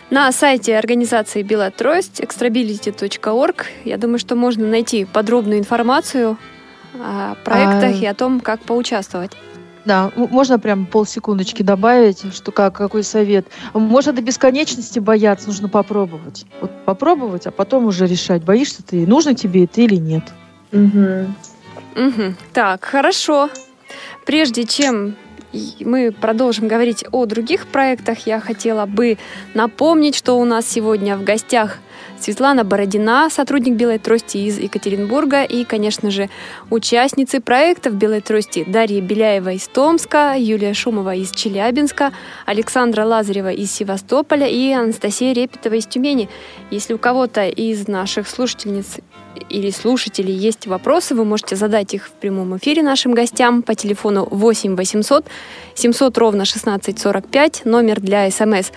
[0.10, 6.38] На сайте организации «Белая трость» extrability.org я думаю, что можно найти подробную информацию
[6.96, 9.32] о проектах А- и о том, как поучаствовать.
[9.90, 13.48] Да, можно прям полсекундочки добавить, что как, какой совет.
[13.74, 16.46] Можно до бесконечности бояться, нужно попробовать.
[16.62, 20.26] Вот попробовать, а потом уже решать, боишься ты, нужно тебе это или нет.
[20.72, 21.34] Мгм.
[21.96, 22.38] Мгм.
[22.54, 23.50] Так, хорошо.
[24.28, 25.16] Прежде чем
[25.80, 29.18] мы продолжим говорить о других проектах, я хотела бы
[29.54, 31.78] напомнить, что у нас сегодня в гостях
[32.20, 36.30] Светлана Бородина, сотрудник «Белой трости» из Екатеринбурга, и, конечно же,
[36.70, 42.12] участницы проектов «Белой трости» Дарья Беляева из Томска, Юлия Шумова из Челябинска,
[42.46, 46.30] Александра Лазарева из Севастополя и Анастасия Репетова из Тюмени.
[46.72, 48.98] Если у кого-то из наших слушательниц
[49.50, 54.28] или слушателей есть вопросы, вы можете задать их в прямом эфире нашим гостям по телефону
[54.30, 55.26] 8 800
[55.76, 58.72] 700 ровно 1645, номер для смс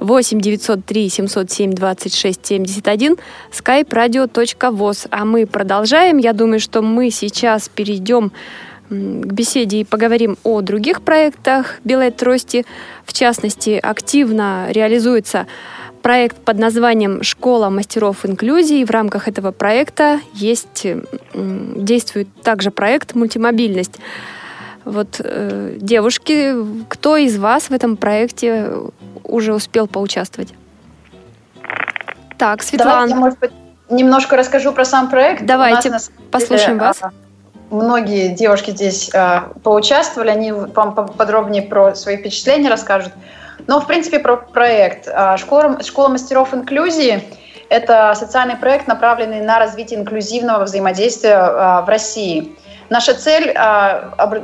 [0.00, 3.16] 8 903 707 26 71,
[3.52, 5.08] skype radio.voz.
[5.10, 6.18] А мы продолжаем.
[6.18, 8.32] Я думаю, что мы сейчас перейдем
[8.88, 12.64] к беседе и поговорим о других проектах «Белой трости».
[13.04, 15.46] В частности, активно реализуется
[16.06, 18.84] проект под названием «Школа мастеров инклюзии».
[18.84, 20.86] В рамках этого проекта есть,
[21.34, 23.98] действует также проект «Мультимобильность».
[24.84, 26.54] Вот, э, девушки,
[26.88, 28.70] кто из вас в этом проекте
[29.24, 30.54] уже успел поучаствовать?
[32.38, 33.50] Так, Давайте Светлана, я, может быть,
[33.90, 35.44] немножко расскажу про сам проект.
[35.44, 36.98] Давайте, нас, на самом деле, послушаем вас.
[37.02, 37.10] а,
[37.70, 43.12] Многие девушки здесь а, поучаствовали, они вам по- подробнее про свои впечатления расскажут.
[43.66, 45.08] Но, в принципе, про проект.
[45.12, 47.22] А, Школа, Школа мастеров инклюзии–
[47.68, 52.56] это социальный проект, направленный на развитие инклюзивного взаимодействия а, в России.
[52.90, 54.38] Наша цель а,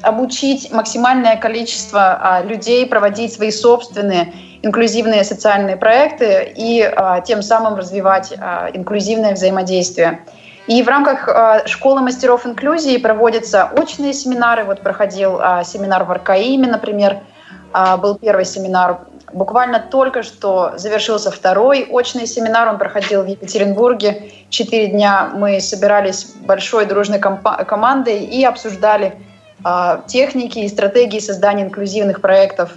[0.00, 4.32] обучить максимальное количество людей проводить свои собственные
[4.62, 6.92] инклюзивные социальные проекты и
[7.24, 8.32] тем самым развивать
[8.72, 10.24] инклюзивное взаимодействие.
[10.66, 11.28] И в рамках
[11.68, 14.64] школы мастеров инклюзии проводятся очные семинары.
[14.64, 17.20] Вот проходил семинар в Аркаиме, например,
[17.72, 19.00] был первый семинар.
[19.32, 22.68] Буквально только что завершился второй очный семинар.
[22.68, 24.30] Он проходил в Екатеринбурге.
[24.50, 29.14] Четыре дня мы собирались большой дружной командой и обсуждали
[29.64, 32.72] а, техники и стратегии создания инклюзивных проектов.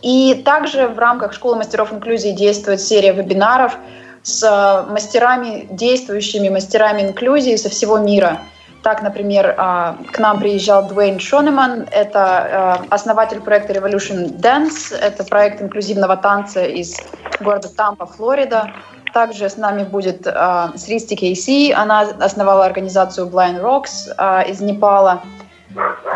[0.00, 3.76] И также в рамках школы мастеров инклюзии действует серия вебинаров
[4.22, 8.40] с а, мастерами, действующими мастерами инклюзии со всего мира.
[8.82, 15.22] Так, например, а, к нам приезжал Дуэйн Шонеман, это а, основатель проекта Revolution Dance, это
[15.22, 16.96] проект инклюзивного танца из
[17.40, 18.72] города Тампа, Флорида.
[19.14, 25.22] Также с нами будет а, Сристи Кейси, она основала организацию Blind Rocks из Непала.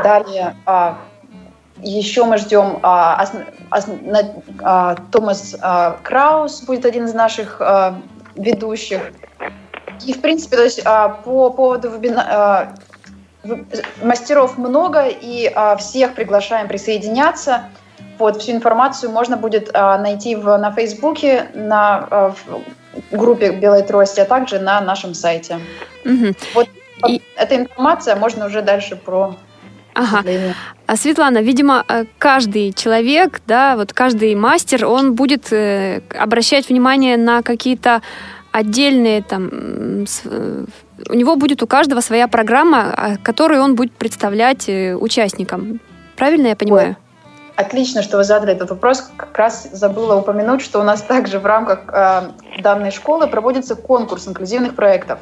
[0.02, 0.56] Далее
[1.82, 2.80] еще мы ждем
[5.12, 7.60] Томас а, Краус будет один из наших
[8.34, 9.12] ведущих.
[10.04, 12.74] И в принципе, то есть а, по поводу вебина- а,
[14.02, 17.64] мастеров много и а, всех приглашаем присоединяться.
[18.18, 22.32] Вот всю информацию можно будет найти в, на Фейсбуке, на
[23.10, 25.60] в группе Белой трости, а также на нашем сайте.
[26.04, 26.34] Мгм.
[27.08, 29.36] И- Эта информация можно уже дальше про
[29.96, 30.22] Ага.
[30.86, 31.84] А Светлана, видимо,
[32.18, 38.02] каждый человек, да, вот каждый мастер, он будет э, обращать внимание на какие-то
[38.56, 39.50] отдельные там
[40.24, 40.64] э,
[41.10, 45.80] у него будет у каждого своя программа, а, которую он будет представлять э, участникам.
[46.16, 46.88] Правильно я понимаю?
[46.88, 46.96] Ой.
[47.56, 49.10] Отлично, что вы задали этот вопрос.
[49.16, 52.30] Как раз забыла упомянуть, что у нас также в рамках э,
[52.62, 55.18] данной школы проводится конкурс инклюзивных проектов.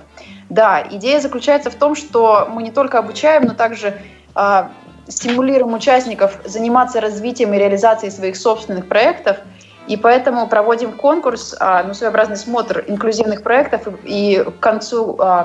[0.49, 3.99] Да, идея заключается в том, что мы не только обучаем, но также
[4.37, 4.65] э,
[5.09, 9.39] стимулируем участников заниматься развитием и реализацией своих собственных проектов.
[9.87, 13.87] И поэтому проводим конкурс, э, ну, своеобразный смотр инклюзивных проектов.
[14.05, 15.45] И к концу, э,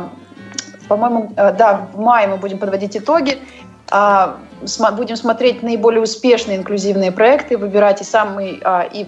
[0.87, 3.37] по-моему, э, да, в мае мы будем подводить итоги.
[3.91, 4.37] А,
[4.95, 9.05] будем смотреть наиболее успешные инклюзивные проекты, выбирать и самый а, и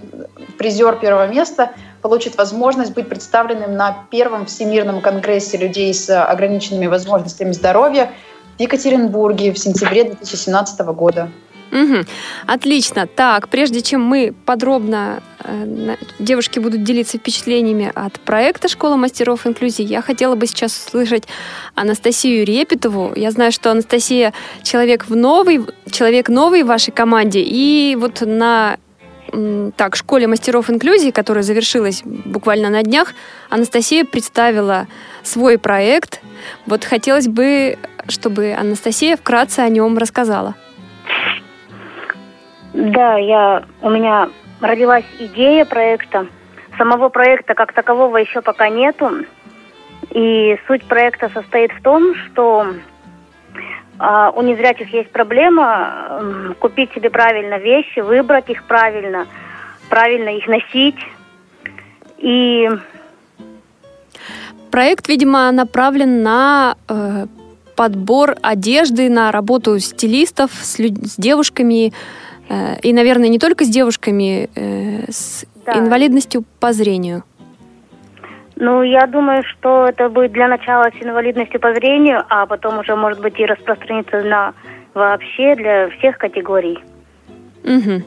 [0.58, 1.70] призер первого места
[2.00, 8.10] получит возможность быть представленным на первом Всемирном конгрессе людей с ограниченными возможностями здоровья
[8.56, 11.30] в Екатеринбурге в сентябре 2017 года.
[11.72, 12.04] Угу.
[12.46, 13.06] Отлично.
[13.06, 19.82] Так, прежде чем мы подробно, э, девушки будут делиться впечатлениями от проекта «Школа мастеров инклюзии»,
[19.82, 21.24] я хотела бы сейчас услышать
[21.74, 23.12] Анастасию Репетову.
[23.16, 28.76] Я знаю, что Анастасия человек в новый, человек новый в вашей команде, и вот на
[29.76, 33.14] так, школе мастеров инклюзии, которая завершилась буквально на днях,
[33.48, 34.88] Анастасия представила
[35.22, 36.20] свой проект.
[36.66, 40.54] Вот хотелось бы, чтобы Анастасия вкратце о нем рассказала.
[42.72, 46.26] Да, я, у меня родилась идея проекта.
[46.78, 49.10] Самого проекта как такового еще пока нету.
[50.10, 52.66] И суть проекта состоит в том, что
[53.98, 59.26] э, у незрячих есть проблема э, купить себе правильно вещи, выбрать их правильно,
[59.90, 60.98] правильно их носить.
[62.18, 62.68] И
[64.70, 67.26] проект, видимо, направлен на э,
[67.76, 70.92] подбор одежды, на работу стилистов с, люд...
[71.06, 71.92] с девушками
[72.82, 75.78] и, наверное, не только с девушками э, с да.
[75.78, 77.22] инвалидностью по зрению.
[78.56, 82.94] Ну, я думаю, что это будет для начала с инвалидностью по зрению, а потом уже,
[82.94, 84.54] может быть, и распространиться на
[84.94, 86.78] вообще для всех категорий.
[87.64, 88.02] Угу.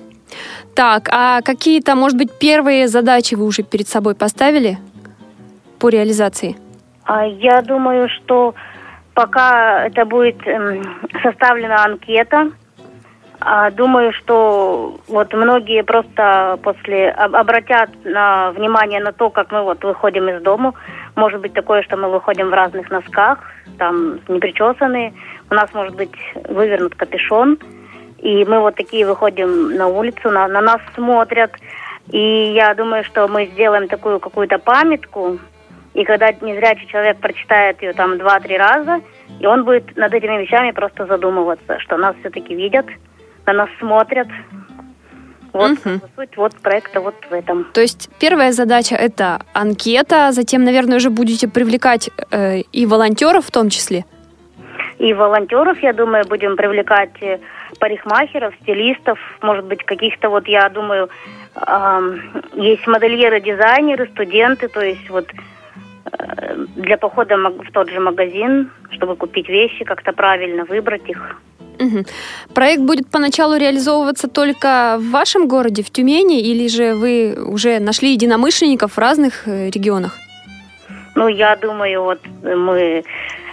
[0.75, 4.77] Так, а какие-то, может быть, первые задачи вы уже перед собой поставили
[5.79, 6.55] по реализации?
[7.03, 8.55] А я думаю, что
[9.13, 10.83] пока это будет эм,
[11.23, 12.51] составлена анкета,
[13.75, 20.27] думаю, что вот многие просто после обратят на внимание на то, как мы вот выходим
[20.29, 20.73] из дома.
[21.15, 23.39] Может быть такое, что мы выходим в разных носках,
[23.77, 25.13] там непричесанные.
[25.51, 26.15] У нас может быть
[26.49, 27.59] вывернут капюшон.
[28.17, 31.51] И мы вот такие выходим на улицу, на, на нас смотрят.
[32.09, 35.37] И я думаю, что мы сделаем такую какую-то памятку.
[35.93, 39.01] И когда незрячий человек прочитает ее там два-три раза,
[39.39, 42.87] и он будет над этими вещами просто задумываться, что нас все-таки видят–
[43.45, 44.27] на нас смотрят.
[45.53, 46.01] Вот угу.
[46.17, 47.63] суть вот проекта вот в этом.
[47.73, 53.51] То есть первая задача это анкета, затем, наверное, уже будете привлекать э, и волонтеров в
[53.51, 54.03] том числе.
[54.97, 57.39] И волонтеров, я думаю, будем привлекать э,
[57.79, 61.09] парикмахеров, стилистов, может быть, каких-то вот, я думаю,
[61.55, 62.17] э,
[62.55, 65.27] есть модельеры, дизайнеры, студенты, то есть вот
[66.11, 71.37] э, для похода в тот же магазин, чтобы купить вещи, как-то правильно выбрать их.
[71.79, 72.05] Угу.
[72.53, 78.13] Проект будет поначалу реализовываться только в вашем городе, в Тюмени, или же вы уже нашли
[78.13, 80.17] единомышленников в разных э, регионах?
[81.15, 83.03] Ну, я думаю, вот мы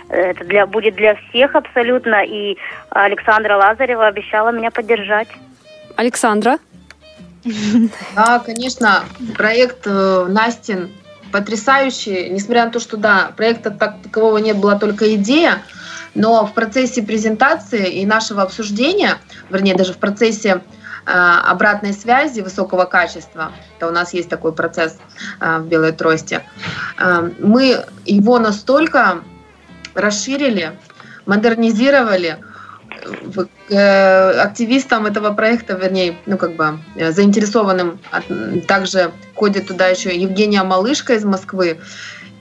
[0.09, 2.57] это для, будет для всех абсолютно, и
[2.91, 5.29] Александра Лазарева обещала меня поддержать.
[5.97, 6.59] Александра?
[8.14, 9.05] Да, конечно,
[9.37, 10.91] проект э, Настин
[11.33, 15.62] потрясающий, несмотря на то, что, да, проекта так такового нет, была только идея,
[16.14, 19.18] но в процессе презентации и нашего обсуждения,
[19.51, 20.61] вернее, даже в процессе
[21.07, 24.99] э, обратной связи высокого качества, это у нас есть такой процесс
[25.41, 26.43] э, в белой трости,
[26.99, 29.22] э, мы его настолько
[29.95, 30.72] расширили,
[31.26, 32.39] модернизировали,
[33.68, 37.98] активистам этого проекта, вернее, ну как бы заинтересованным,
[38.68, 41.78] также ходит туда еще Евгения Малышка из Москвы,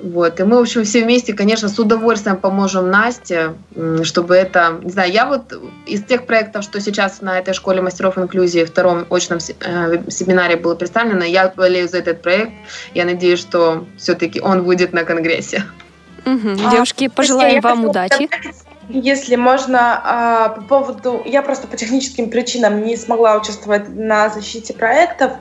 [0.04, 0.40] вот.
[0.40, 3.54] И мы, в общем, все вместе, конечно, с удовольствием поможем Насте,
[4.04, 5.54] чтобы это, не знаю, я вот
[5.86, 10.76] из тех проектов, что сейчас на этой школе мастеров инклюзии, втором очном э, семинаре было
[10.76, 12.52] представлено, я болею за этот проект.
[12.94, 15.66] Я надеюсь, что все-таки он будет на конгрессе.
[16.26, 16.72] Угу.
[16.72, 18.28] Девушки, пожелаем вам удачи.
[18.94, 21.22] Если можно, а, по поводу...
[21.26, 25.34] Я просто по техническим причинам не смогла участвовать на защите проектов.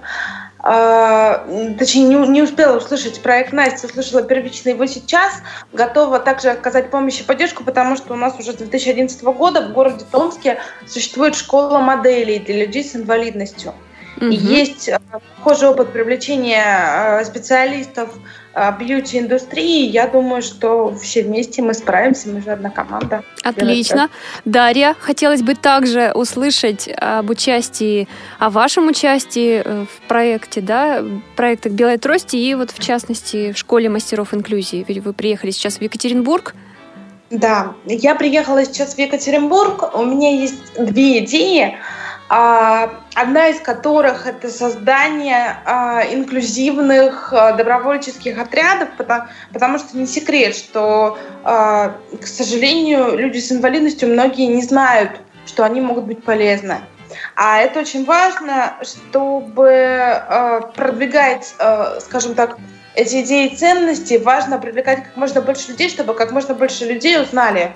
[0.63, 1.47] А,
[1.79, 5.33] точнее, не, не успела услышать проект Настя, услышала первично его сейчас,
[5.73, 9.73] готова также оказать помощь и поддержку, потому что у нас уже с 2011 года в
[9.73, 13.73] городе Томске существует школа моделей для людей с инвалидностью.
[14.19, 14.27] Угу.
[14.27, 15.01] И есть а,
[15.37, 18.11] похожий опыт привлечения специалистов
[18.55, 19.89] бьюти-индустрии.
[19.89, 23.23] Я думаю, что все вместе мы справимся, мы же одна команда.
[23.43, 24.11] Отлично.
[24.45, 31.05] Дарья, хотелось бы также услышать об участии, о вашем участии э, в проекте, да,
[31.37, 34.85] проектах «Белой трости» и вот в частности в школе мастеров инклюзии.
[34.87, 36.55] Ведь вы приехали сейчас в Екатеринбург.
[37.31, 39.95] Да, я приехала сейчас в Екатеринбург.
[39.95, 41.79] У меня есть две идеи.
[42.33, 50.55] А, одна из которых это создание а, инклюзивных а, добровольческих отрядов, потому, что не секрет,
[50.55, 56.77] что, к сожалению, люди с инвалидностью многие не знают, что они могут быть полезны.
[57.35, 60.23] А это очень важно, чтобы
[60.77, 61.53] продвигать,
[61.99, 62.59] скажем так,
[62.95, 67.21] эти идеи и ценности, важно привлекать как можно больше людей, чтобы как можно больше людей
[67.21, 67.73] узнали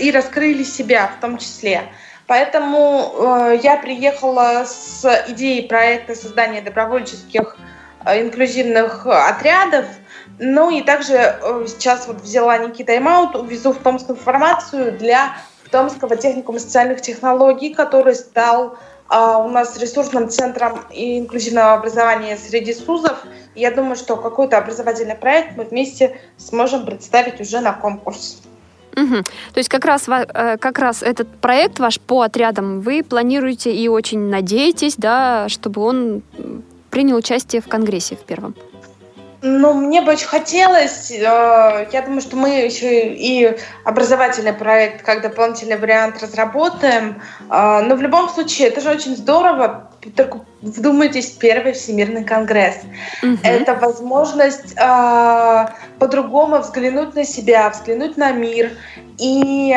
[0.00, 1.84] и раскрыли себя в том числе.
[2.26, 7.56] Поэтому э, я приехала с идеей проекта создания добровольческих
[8.04, 9.84] э, инклюзивных отрядов.
[10.38, 15.36] Ну и также э, сейчас вот взяла некий тайм-аут, увезу в Томск информацию для
[15.70, 18.78] Томского техникума социальных технологий, который стал
[19.10, 23.18] э, у нас ресурсным центром инклюзивного образования среди СУЗов.
[23.54, 28.40] Я думаю, что какой-то образовательный проект мы вместе сможем представить уже на конкурс.
[28.96, 29.22] Угу.
[29.54, 33.88] То есть как раз, э, как раз этот проект ваш по отрядам вы планируете и
[33.88, 36.22] очень надеетесь, да, чтобы он
[36.90, 38.54] принял участие в Конгрессе в первом?
[39.46, 41.10] Ну, мне бы очень хотелось.
[41.10, 47.20] Э, я думаю, что мы еще и образовательный проект как дополнительный вариант разработаем.
[47.50, 49.90] Э, но в любом случае, это же очень здорово.
[50.16, 52.76] Только вдумайтесь, первый Всемирный конгресс.
[53.22, 53.40] Угу.
[53.42, 55.66] Это возможность э,
[55.98, 58.70] по-другому взглянуть на себя, взглянуть на мир.
[59.18, 59.76] И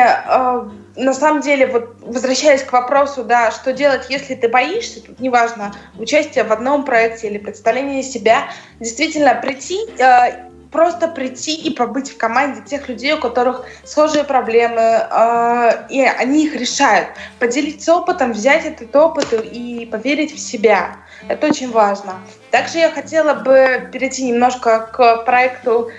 [0.98, 5.72] на самом деле, вот возвращаясь к вопросу, да, что делать, если ты боишься, тут неважно,
[5.96, 8.48] участие в одном проекте или представление себя,
[8.80, 14.80] действительно прийти, э, просто прийти и побыть в команде тех людей, у которых схожие проблемы,
[14.80, 17.08] э, и они их решают.
[17.38, 20.96] Поделиться опытом, взять этот опыт и поверить в себя.
[21.28, 22.14] Это очень важно.
[22.50, 25.90] Также я хотела бы перейти немножко к проекту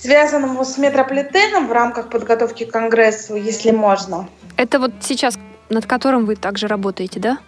[0.00, 4.28] связанному с метрополитеном в рамках подготовки к Конгрессу, если можно.
[4.56, 5.38] Это вот сейчас,
[5.68, 7.38] над которым вы также работаете, да?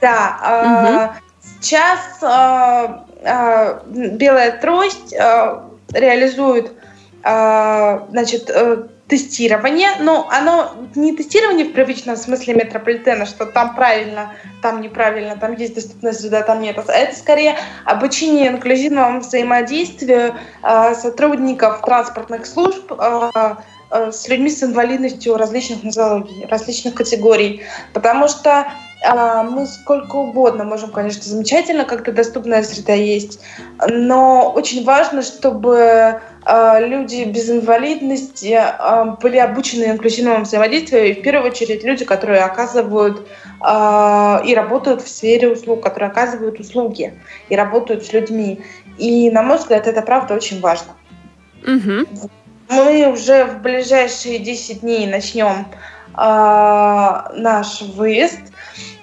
[0.00, 1.10] Да.
[1.12, 1.28] Угу.
[1.60, 3.80] Сейчас э, э,
[4.16, 5.60] Белая трость э,
[5.92, 6.72] реализует
[7.20, 8.48] значит,
[9.08, 15.54] тестирование, но оно не тестирование в привычном смысле метрополитена, что там правильно, там неправильно, там
[15.54, 16.78] есть доступная среда, там нет.
[16.78, 23.30] А это скорее обучение инклюзивному взаимодействию э, сотрудников транспортных служб э,
[23.90, 25.80] э, с людьми с инвалидностью различных
[26.50, 27.62] различных категорий.
[27.94, 28.68] Потому что
[29.00, 33.40] мы сколько угодно можем, конечно, замечательно, когда доступная среда есть,
[33.88, 41.22] но очень важно, чтобы а, люди без инвалидности а, были обучены инклюзивному взаимодействию, и в
[41.22, 43.26] первую очередь люди, которые оказывают
[43.60, 48.60] и работают в сфере услуг, которые оказывают услуги и работают с людьми.
[48.98, 50.92] И, на мой взгляд, это правда очень важно.
[51.64, 52.30] Угу.
[52.70, 55.66] Мы уже в ближайшие 10 дней начнем
[56.14, 58.40] наш выезд–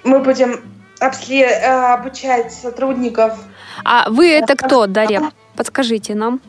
[0.06, 0.62] мы будем
[1.00, 1.52] обслед...
[1.52, 3.34] Э, обучать сотрудников.
[3.84, 5.32] А вы это кто, Дарья?
[5.56, 6.40] Подскажите нам.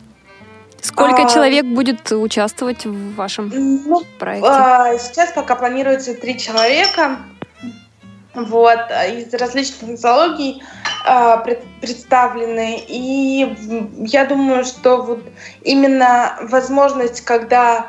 [0.80, 4.48] Сколько а, человек будет участвовать в вашем ну, проекте?
[4.48, 7.16] А, сейчас пока планируется три человека.
[8.34, 8.78] Вот,
[9.08, 10.62] из различных нозологий
[11.06, 12.84] а, пред, представлены.
[12.86, 13.56] И
[14.00, 15.22] я думаю, что вот
[15.62, 17.86] именно возможность, когда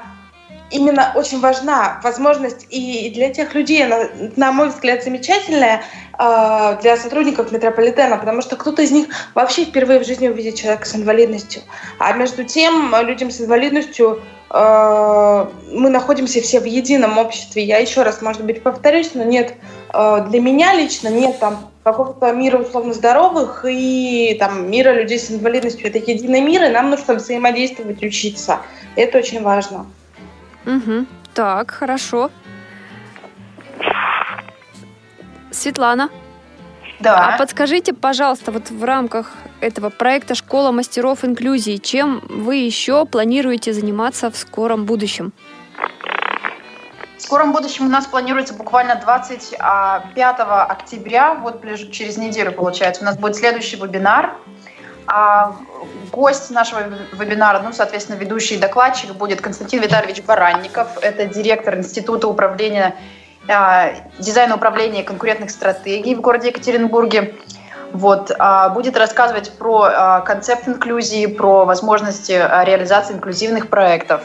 [0.72, 5.82] именно очень важна возможность и для тех людей, на, на мой взгляд, замечательная
[6.18, 10.86] э, для сотрудников метрополитена, потому что кто-то из них вообще впервые в жизни увидит человека
[10.86, 11.62] с инвалидностью.
[12.00, 17.64] А между тем, людям с инвалидностью э, мы находимся все в едином обществе.
[17.64, 19.54] Я еще раз, может быть, повторюсь, но нет,
[19.94, 25.32] э, для меня лично нет там какого-то мира условно здоровых и там мира людей с
[25.32, 25.88] инвалидностью.
[25.88, 28.60] Это единый мир, и нам нужно взаимодействовать, учиться.
[28.98, 29.86] Это очень важно.
[30.68, 31.06] Угу.
[31.34, 32.30] Так, хорошо.
[35.52, 36.10] Светлана.
[37.00, 37.36] Да.
[37.36, 43.72] А подскажите, пожалуйста, вот в рамках этого проекта «Школа мастеров инклюзии» чем вы еще планируете
[43.72, 45.32] заниматься в скором будущем?
[47.18, 53.18] В скором будущем у нас планируется буквально 25 октября, вот через неделю получается, у нас
[53.18, 54.36] будет следующий вебинар
[55.08, 55.56] а
[56.12, 56.82] гость нашего
[57.14, 60.98] вебинара, ну, соответственно, ведущий докладчик будет Константин Витальевич Баранников.
[61.02, 62.96] Это директор Института управления,
[63.48, 67.36] а, дизайна управления конкурентных стратегий в городе Екатеринбурге.
[67.94, 74.24] Вот, а, будет рассказывать про а, концепт инклюзии, про возможности реализации инклюзивных проектов.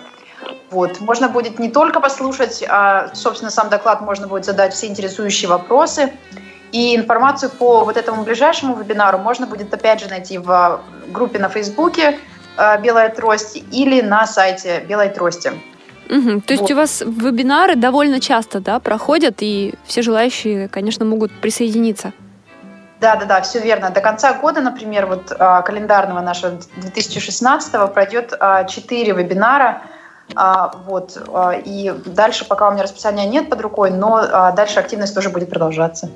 [0.72, 1.01] Вот.
[1.01, 6.12] Можно будет не только послушать, а, собственно, сам доклад можно будет задать все интересующие вопросы.
[6.73, 11.49] И информацию по вот этому ближайшему вебинару можно будет опять же найти в группе на
[11.49, 12.18] Фейсбуке
[12.83, 15.53] «Белая трость» или на сайте «Белой трости».
[16.12, 16.43] Угу.
[16.43, 16.70] То есть вот.
[16.70, 22.12] у вас вебинары довольно часто да, проходят, и все желающие, конечно, могут присоединиться.
[23.01, 23.91] Да, да, да, все верно.
[23.91, 29.83] До конца года, например, вот а, календарного нашего 2016 пройдет а, 4 вебинара.
[30.37, 35.14] А, вот, а, и дальше пока у меня расписания нет под рукой, но дальше активность
[35.14, 36.11] тоже будет продолжаться.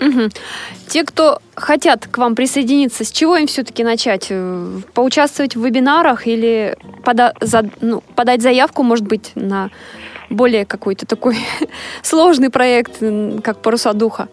[0.00, 0.28] Угу.
[0.88, 4.26] Те, кто хотят к вам присоединиться, с чего им все-таки начать?
[4.30, 9.70] Э, поучаствовать в вебинарах или пода за, ну, подать заявку, может быть, на
[10.28, 11.38] более какой-то такой
[12.02, 13.02] сложный проект,
[13.42, 14.28] как «Паруса духа»?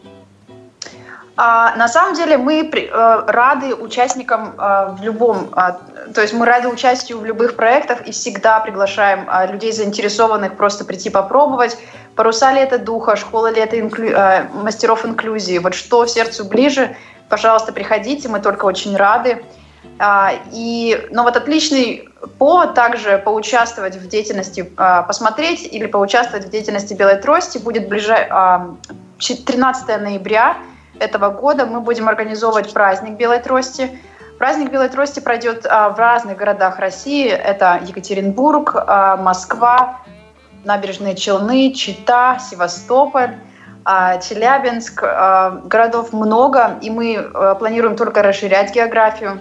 [1.39, 6.47] А, на самом деле мы э, рады участникам э, в любом, э, то есть мы
[6.47, 11.77] рады участию в любых проектах и всегда приглашаем э, людей заинтересованных просто прийти попробовать.
[12.15, 14.09] Паруса ли это духа, школа ли это инклю...
[14.09, 16.97] э, мастеров инклюзии, вот что сердцу ближе,
[17.29, 19.45] пожалуйста, приходите, мы только очень рады.
[19.99, 22.09] А, и, но вот отличный
[22.39, 28.27] повод также поучаствовать в деятельности, а, посмотреть или поучаствовать в деятельности Белой Трости будет ближе,
[29.19, 30.57] 13 ноября
[30.99, 33.99] этого года мы будем организовывать праздник Белой Трости.
[34.37, 37.27] Праздник Белой Трости пройдет а, в разных городах России.
[37.27, 40.01] Это Екатеринбург, а, Москва,
[40.63, 43.35] Набережные Челны, Чита, Севастополь,
[43.83, 45.01] а, Челябинск.
[45.01, 49.39] Городов много, и мы планируем только расширять географию.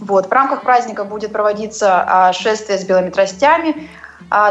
[0.00, 0.26] Вот.
[0.26, 3.88] В рамках праздника будет проводиться шествие с белыми тростями,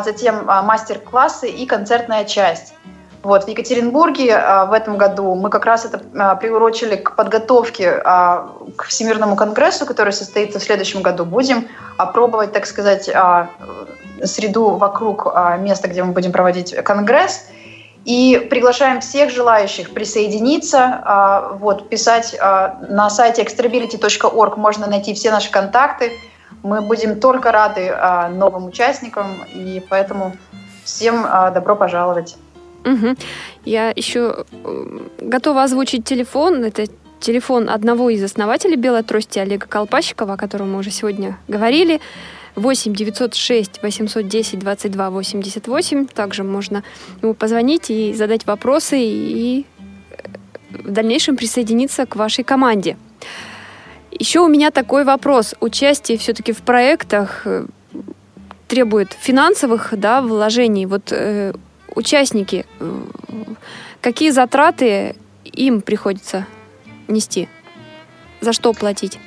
[0.03, 2.73] затем мастер-классы и концертная часть.
[3.23, 8.01] Вот, в Екатеринбурге а, в этом году мы как раз это а, приурочили к подготовке
[8.03, 11.23] а, к Всемирному конгрессу, который состоится в следующем году.
[11.23, 11.67] Будем
[12.13, 13.49] пробовать, так сказать, а,
[14.23, 17.47] среду вокруг а, места, где мы будем проводить конгресс.
[18.03, 25.31] И приглашаем всех желающих присоединиться, а, вот, писать а, на сайте extrability.org можно найти все
[25.31, 26.11] наши контакты.
[26.61, 30.33] Мы будем только рады а, новым участникам, и поэтому
[30.83, 32.35] всем а, добро пожаловать.
[32.85, 33.15] Угу.
[33.65, 36.63] Я еще э, готова озвучить телефон.
[36.63, 36.87] Это
[37.19, 42.01] телефон одного из основателей «Белой трости» Олега Колпащикова, о котором мы уже сегодня говорили.
[42.55, 46.05] 8 906 810 22 88.
[46.05, 46.83] Также можно
[47.21, 49.65] ему позвонить и задать вопросы и
[50.09, 52.97] э, в дальнейшем присоединиться к вашей команде.
[54.11, 55.55] Еще у меня такой вопрос.
[55.59, 57.65] Участие все-таки в проектах э,
[58.67, 60.85] требует финансовых да, вложений.
[60.85, 61.53] Вот э,
[61.95, 63.01] участники, э,
[64.01, 66.45] какие затраты им приходится
[67.07, 67.49] нести?
[68.41, 69.19] За что платить?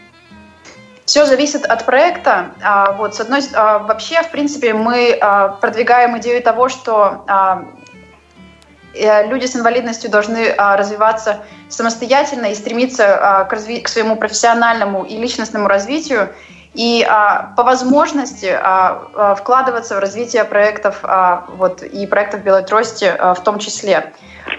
[1.07, 2.53] Все зависит от проекта.
[2.63, 7.25] А, вот, с одной, а, вообще, в принципе, мы а, продвигаем идею того, что
[8.93, 15.17] э, люди с инвалидностью должны развиваться самостоятельно и стремиться к, разви- к своему профессиональному и
[15.19, 16.31] личностному развитию
[16.77, 22.65] и а, по возможности а, а, вкладываться в развитие проектов а, вот, и проектов Белой
[22.65, 24.13] Трости а, в том числе.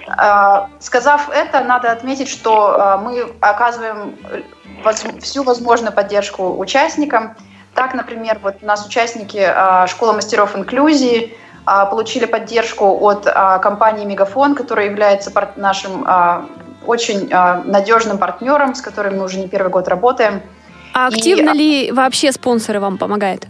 [0.07, 4.17] А, сказав это, надо отметить, что а, мы оказываем
[4.83, 7.35] воз, всю возможную поддержку участникам.
[7.75, 13.59] Так, например, вот у нас участники а, Школы мастеров инклюзии а, получили поддержку от а,
[13.59, 16.47] компании Мегафон, которая является нашим а,
[16.87, 20.41] очень а, надежным партнером, с которым мы уже не первый год работаем.
[20.97, 23.45] А активно и, ли вообще спонсоры вам помогают?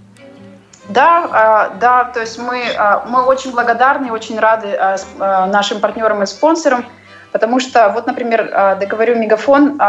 [0.90, 5.80] Да, а, да, то есть мы, а, мы очень благодарны и очень рады а, нашим
[5.80, 6.86] партнерам и спонсорам,
[7.32, 9.80] потому что, вот, например, договорю Мегафон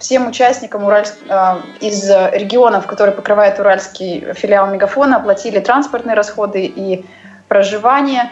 [0.00, 1.14] всем участникам Уральск,
[1.80, 7.04] из регионов, которые покрывает уральский филиал Мегафона, оплатили транспортные расходы и
[7.46, 8.30] проживание.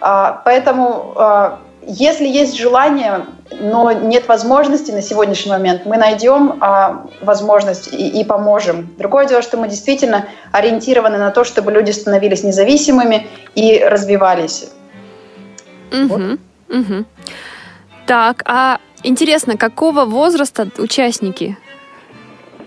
[0.00, 1.58] Поэтому
[1.88, 3.24] если есть желание,
[3.60, 8.94] но нет возможности на сегодняшний момент, мы найдем а, возможность и, и поможем.
[8.98, 14.68] Другое дело, что мы действительно ориентированы на то, чтобы люди становились независимыми и развивались.
[15.90, 16.38] Угу, вот.
[16.68, 17.04] угу.
[18.06, 21.56] Так, а интересно, какого возраста участники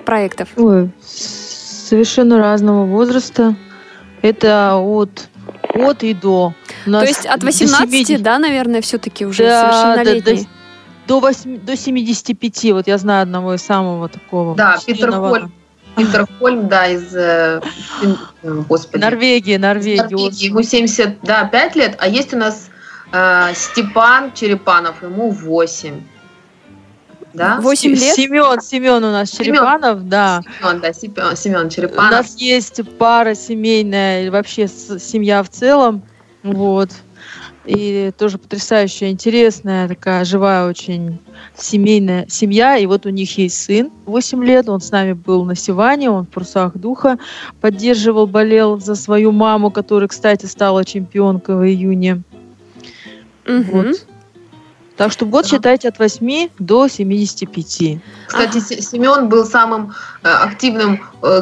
[0.03, 0.49] проектов?
[0.57, 3.55] Ой, совершенно разного возраста.
[4.23, 5.29] Это от
[5.75, 6.53] от и до.
[6.85, 10.43] То есть от 18, да, наверное, все-таки уже да, совершеннолетний?
[10.43, 10.49] Да,
[11.07, 12.71] до, 8, до 75.
[12.73, 14.55] Вот я знаю одного из самого такого.
[14.55, 15.51] Да, Питер Хольм.
[15.95, 17.61] Питер Хольм, да, из э,
[18.43, 19.01] господи.
[19.01, 19.99] Норвегии, Норвегии.
[19.99, 20.45] Норвегии.
[20.45, 22.69] Ему 75 да, 5 лет, а есть у нас
[23.11, 26.01] э, Степан Черепанов, ему 8.
[27.33, 27.59] да?
[27.59, 28.15] Восемь лет?
[28.15, 30.41] Семен, Семен у нас Черепанов, да.
[30.61, 32.11] Семен, да, Семен, Семен У Черепанов.
[32.11, 36.03] нас есть пара семейная, вообще семья в целом.
[36.43, 36.89] Вот.
[37.65, 41.19] И тоже потрясающая, интересная, такая живая очень
[41.55, 42.77] семейная семья.
[42.77, 46.25] И вот у них есть сын, 8 лет, он с нами был на Сиване, он
[46.25, 47.19] в «Парусах духа»
[47.61, 52.23] поддерживал, болел за свою маму, которая, кстати, стала чемпионкой в июне.
[53.45, 53.63] Мгм.
[53.71, 54.07] Вот.
[54.97, 55.49] Так что год Да.
[55.49, 57.99] считайте от 8 до 75.
[58.27, 61.41] Кстати, Се- Семен был самым э, активным э,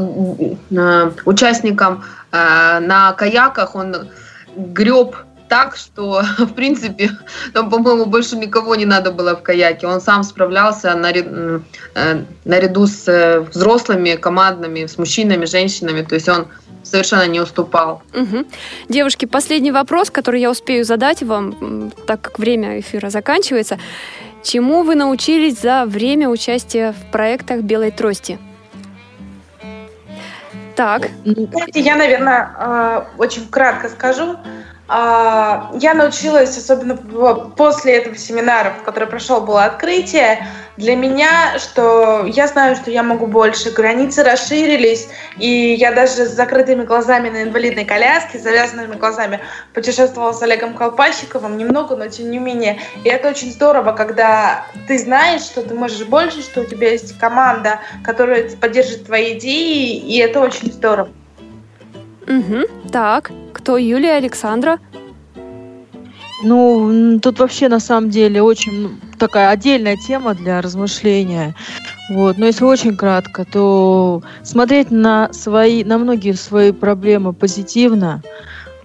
[0.71, 3.75] э, участником э, на каяках.
[3.75, 3.95] Он
[4.73, 5.15] греб
[5.49, 7.11] так, что, в принципе,
[7.53, 9.87] там, по-моему, больше никого не надо было в каяке.
[9.87, 16.03] Он сам справлялся э, наряду с э, взрослыми, командными, с мужчинами, женщинами.
[16.03, 16.47] То есть он
[16.83, 18.01] совершенно не уступал.
[18.13, 18.45] Мгм.
[18.87, 23.77] Девушки, последний вопрос, который я успею задать вам, так как время эфира заканчивается.
[24.43, 28.39] Чему вы научились за время участия в проектах «Белой трости»?
[30.79, 34.37] Так, Знаете, я, наверное, э, очень кратко скажу.
[34.91, 42.25] А, Я научилась, особенно в- после этого семинара, который прошел, было открытие, для меня, что
[42.25, 47.43] я знаю, что я могу больше, границы расширились, и я даже с закрытыми глазами на
[47.43, 49.41] инвалидной коляске, с завязанными глазами
[49.75, 52.79] путешествовала с Олегом Колпащиковым, немного, но тем не менее.
[53.03, 57.15] И это очень здорово, когда ты знаешь, что ты можешь больше, что у тебя есть
[57.19, 61.09] команда, которая поддержит твои идеи, и это очень здорово.
[62.29, 62.63] Мгм.
[62.91, 64.79] так, кто Юлия, Александра?
[66.43, 71.53] Ну, тут вообще на самом деле очень такая отдельная тема для размышления.
[72.09, 72.37] Вот.
[72.37, 78.21] Но если очень кратко, то смотреть на свои, на многие свои проблемы позитивно.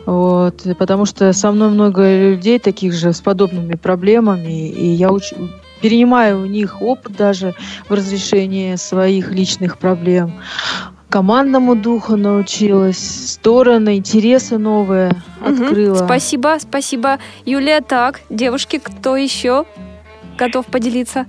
[0.07, 5.51] Вот, потому что со мной много людей таких же с подобными проблемами, и я уч-
[5.81, 7.55] перенимаю у них опыт даже
[7.89, 10.33] в разрешении своих личных проблем.
[11.15, 15.63] Командному духу научилась, стороны, интересы новые Мгм.
[15.63, 15.95] открыла.
[15.95, 17.21] Спасибо, спасибо.
[17.45, 19.65] Юлия, так, девушки, кто еще
[20.37, 21.27] готов поделиться?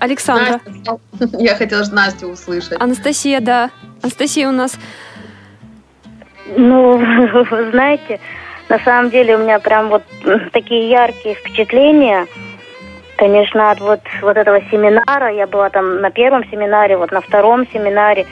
[0.00, 0.60] Александра.
[0.66, 2.78] Настя, Я хотела же Настю услышать.
[2.78, 3.70] Анастасия, да.
[4.02, 4.74] Анастасия у нас
[6.58, 6.98] Ну,
[7.50, 8.20] вы знаете,
[8.68, 10.02] на самом деле у меня прям вот
[10.52, 12.26] такие яркие впечатления.
[13.16, 17.66] Конечно, от вот, вот этого семинара, я была там на первом семинаре, вот на втором
[17.72, 18.26] семинаре,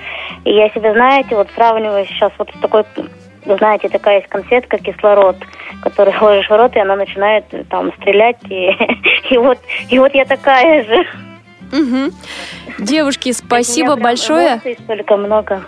[0.44, 2.84] и я себя, знаете, вот сравниваю сейчас вот с такой,
[3.46, 5.36] знаете, такая есть конфетка кислород,
[5.82, 8.70] которую ложишь в рот, и она начинает э, там стрелять, и,
[9.30, 9.58] и вот,
[9.88, 11.06] и вот я такая же.
[11.72, 12.12] Мгм.
[12.78, 14.60] Девушки, спасибо большое.
[14.84, 15.62] столько много.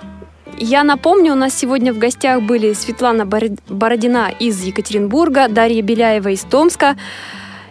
[0.59, 6.29] Я напомню, у нас сегодня в гостях были Светлана Бор- Бородина из Екатеринбурга, Дарья Беляева
[6.29, 6.97] из Томска,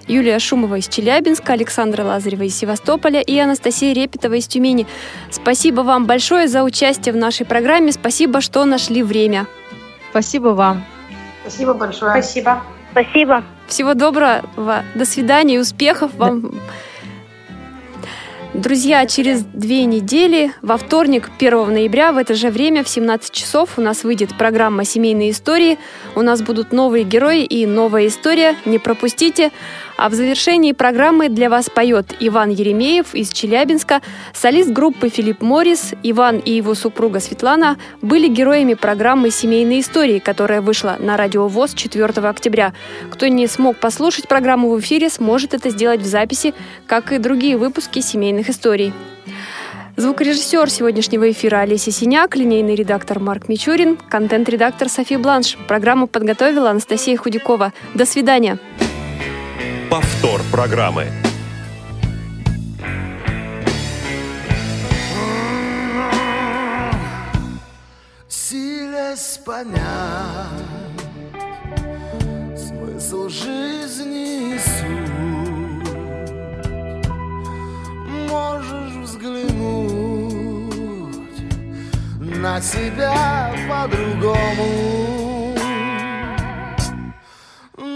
[0.07, 4.85] Юлия Шумова из Челябинска, Александра Лазарева из Севастополя и Анастасия Репетова из Тюмени.
[5.31, 7.91] Спасибо вам большое за участие в нашей программе.
[7.91, 9.47] Спасибо, что нашли время.
[10.11, 10.85] Спасибо вам.
[11.41, 12.11] Спасибо большое.
[12.11, 12.63] Спасибо.
[12.91, 13.43] Спасибо.
[13.67, 16.51] Всего доброго, до свидания и успехов вам.
[18.55, 23.71] Друзья, через две недели, во вторник, 1 ноября, в это же время, в 17 часов,
[23.75, 25.77] у нас выйдет программа «Семейные истории».
[26.15, 28.55] У нас будут новые герои и новая история.
[28.63, 29.51] Не пропустите.
[29.97, 34.01] А в завершении программы для вас поет Иван Еремеев из Челябинска.
[34.33, 40.61] Солист группы Филипп Моррис, Иван и его супруга Светлана были героями программы «Семейные истории», которая
[40.61, 42.73] вышла на Радио ВОЗ 4 октября.
[43.09, 46.53] Кто не смог послушать программу в эфире, сможет это сделать в записи,
[46.87, 48.93] как и другие выпуски «Семейных историй».
[49.97, 55.57] Звукорежиссер сегодняшнего эфира Олеся Синяк, линейный редактор Марк Мичурин, контент-редактор София Бланш.
[55.69, 57.71] Программу подготовила Анастасия Худякова.
[57.93, 58.59] До свидания.
[59.89, 61.07] Повтор программы.
[68.27, 69.79] Силясь понять
[72.57, 74.59] смысл жизни и
[78.29, 79.55] можешь взглянуть
[82.19, 85.24] на себя по-другому,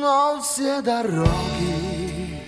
[0.10, 2.44] но все дороги.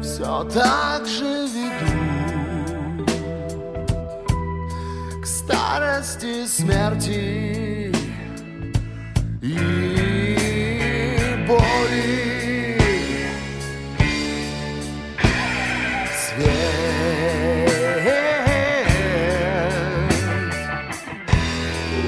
[0.00, 3.10] Все так же ведут
[5.20, 7.92] к старости, смерти
[9.42, 9.56] и
[11.48, 12.78] боли.
[16.22, 16.92] Свет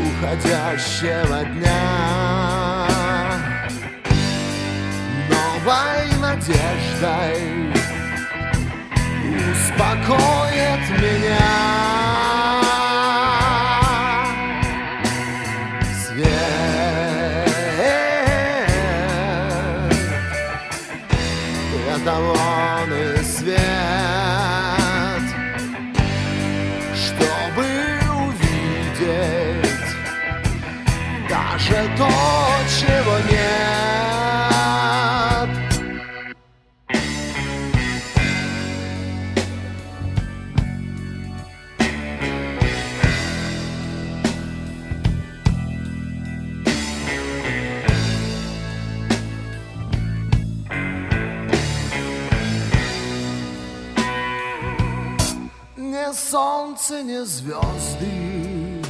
[0.07, 2.24] уходящего дня,
[6.47, 7.73] надеждой
[9.53, 11.74] успокоит меня.
[57.03, 58.83] Не звезды.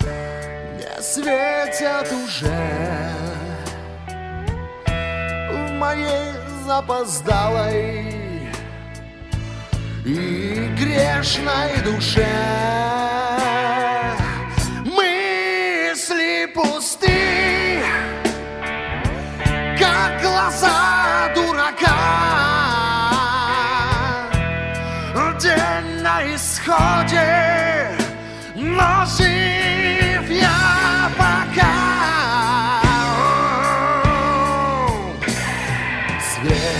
[0.00, 3.10] Не светят уже.
[5.52, 6.32] В моей
[6.66, 8.48] запоздалой
[10.04, 12.26] И грешной душе.
[14.84, 17.82] Мысли пусты
[19.78, 20.89] Как глаза
[26.34, 27.88] исходе,
[28.54, 31.90] но жив я пока.
[36.20, 36.70] Свет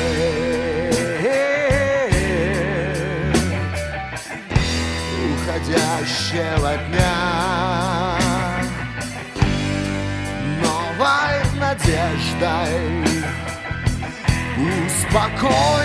[5.32, 8.18] уходящего дня
[10.62, 13.04] новой надеждой
[14.86, 15.79] успокоит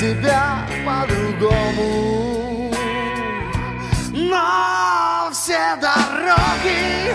[0.00, 2.72] себя по-другому.
[4.12, 7.14] Но все дороги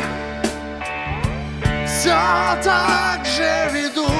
[1.87, 2.15] все
[2.63, 4.11] так же ведут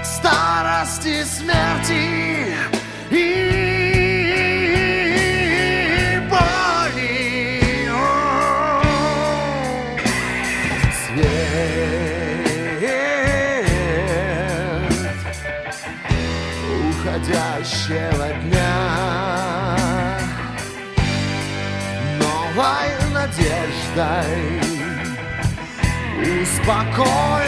[0.00, 2.41] к старости, смерти
[23.94, 24.24] успокоит
[26.18, 27.41] меня.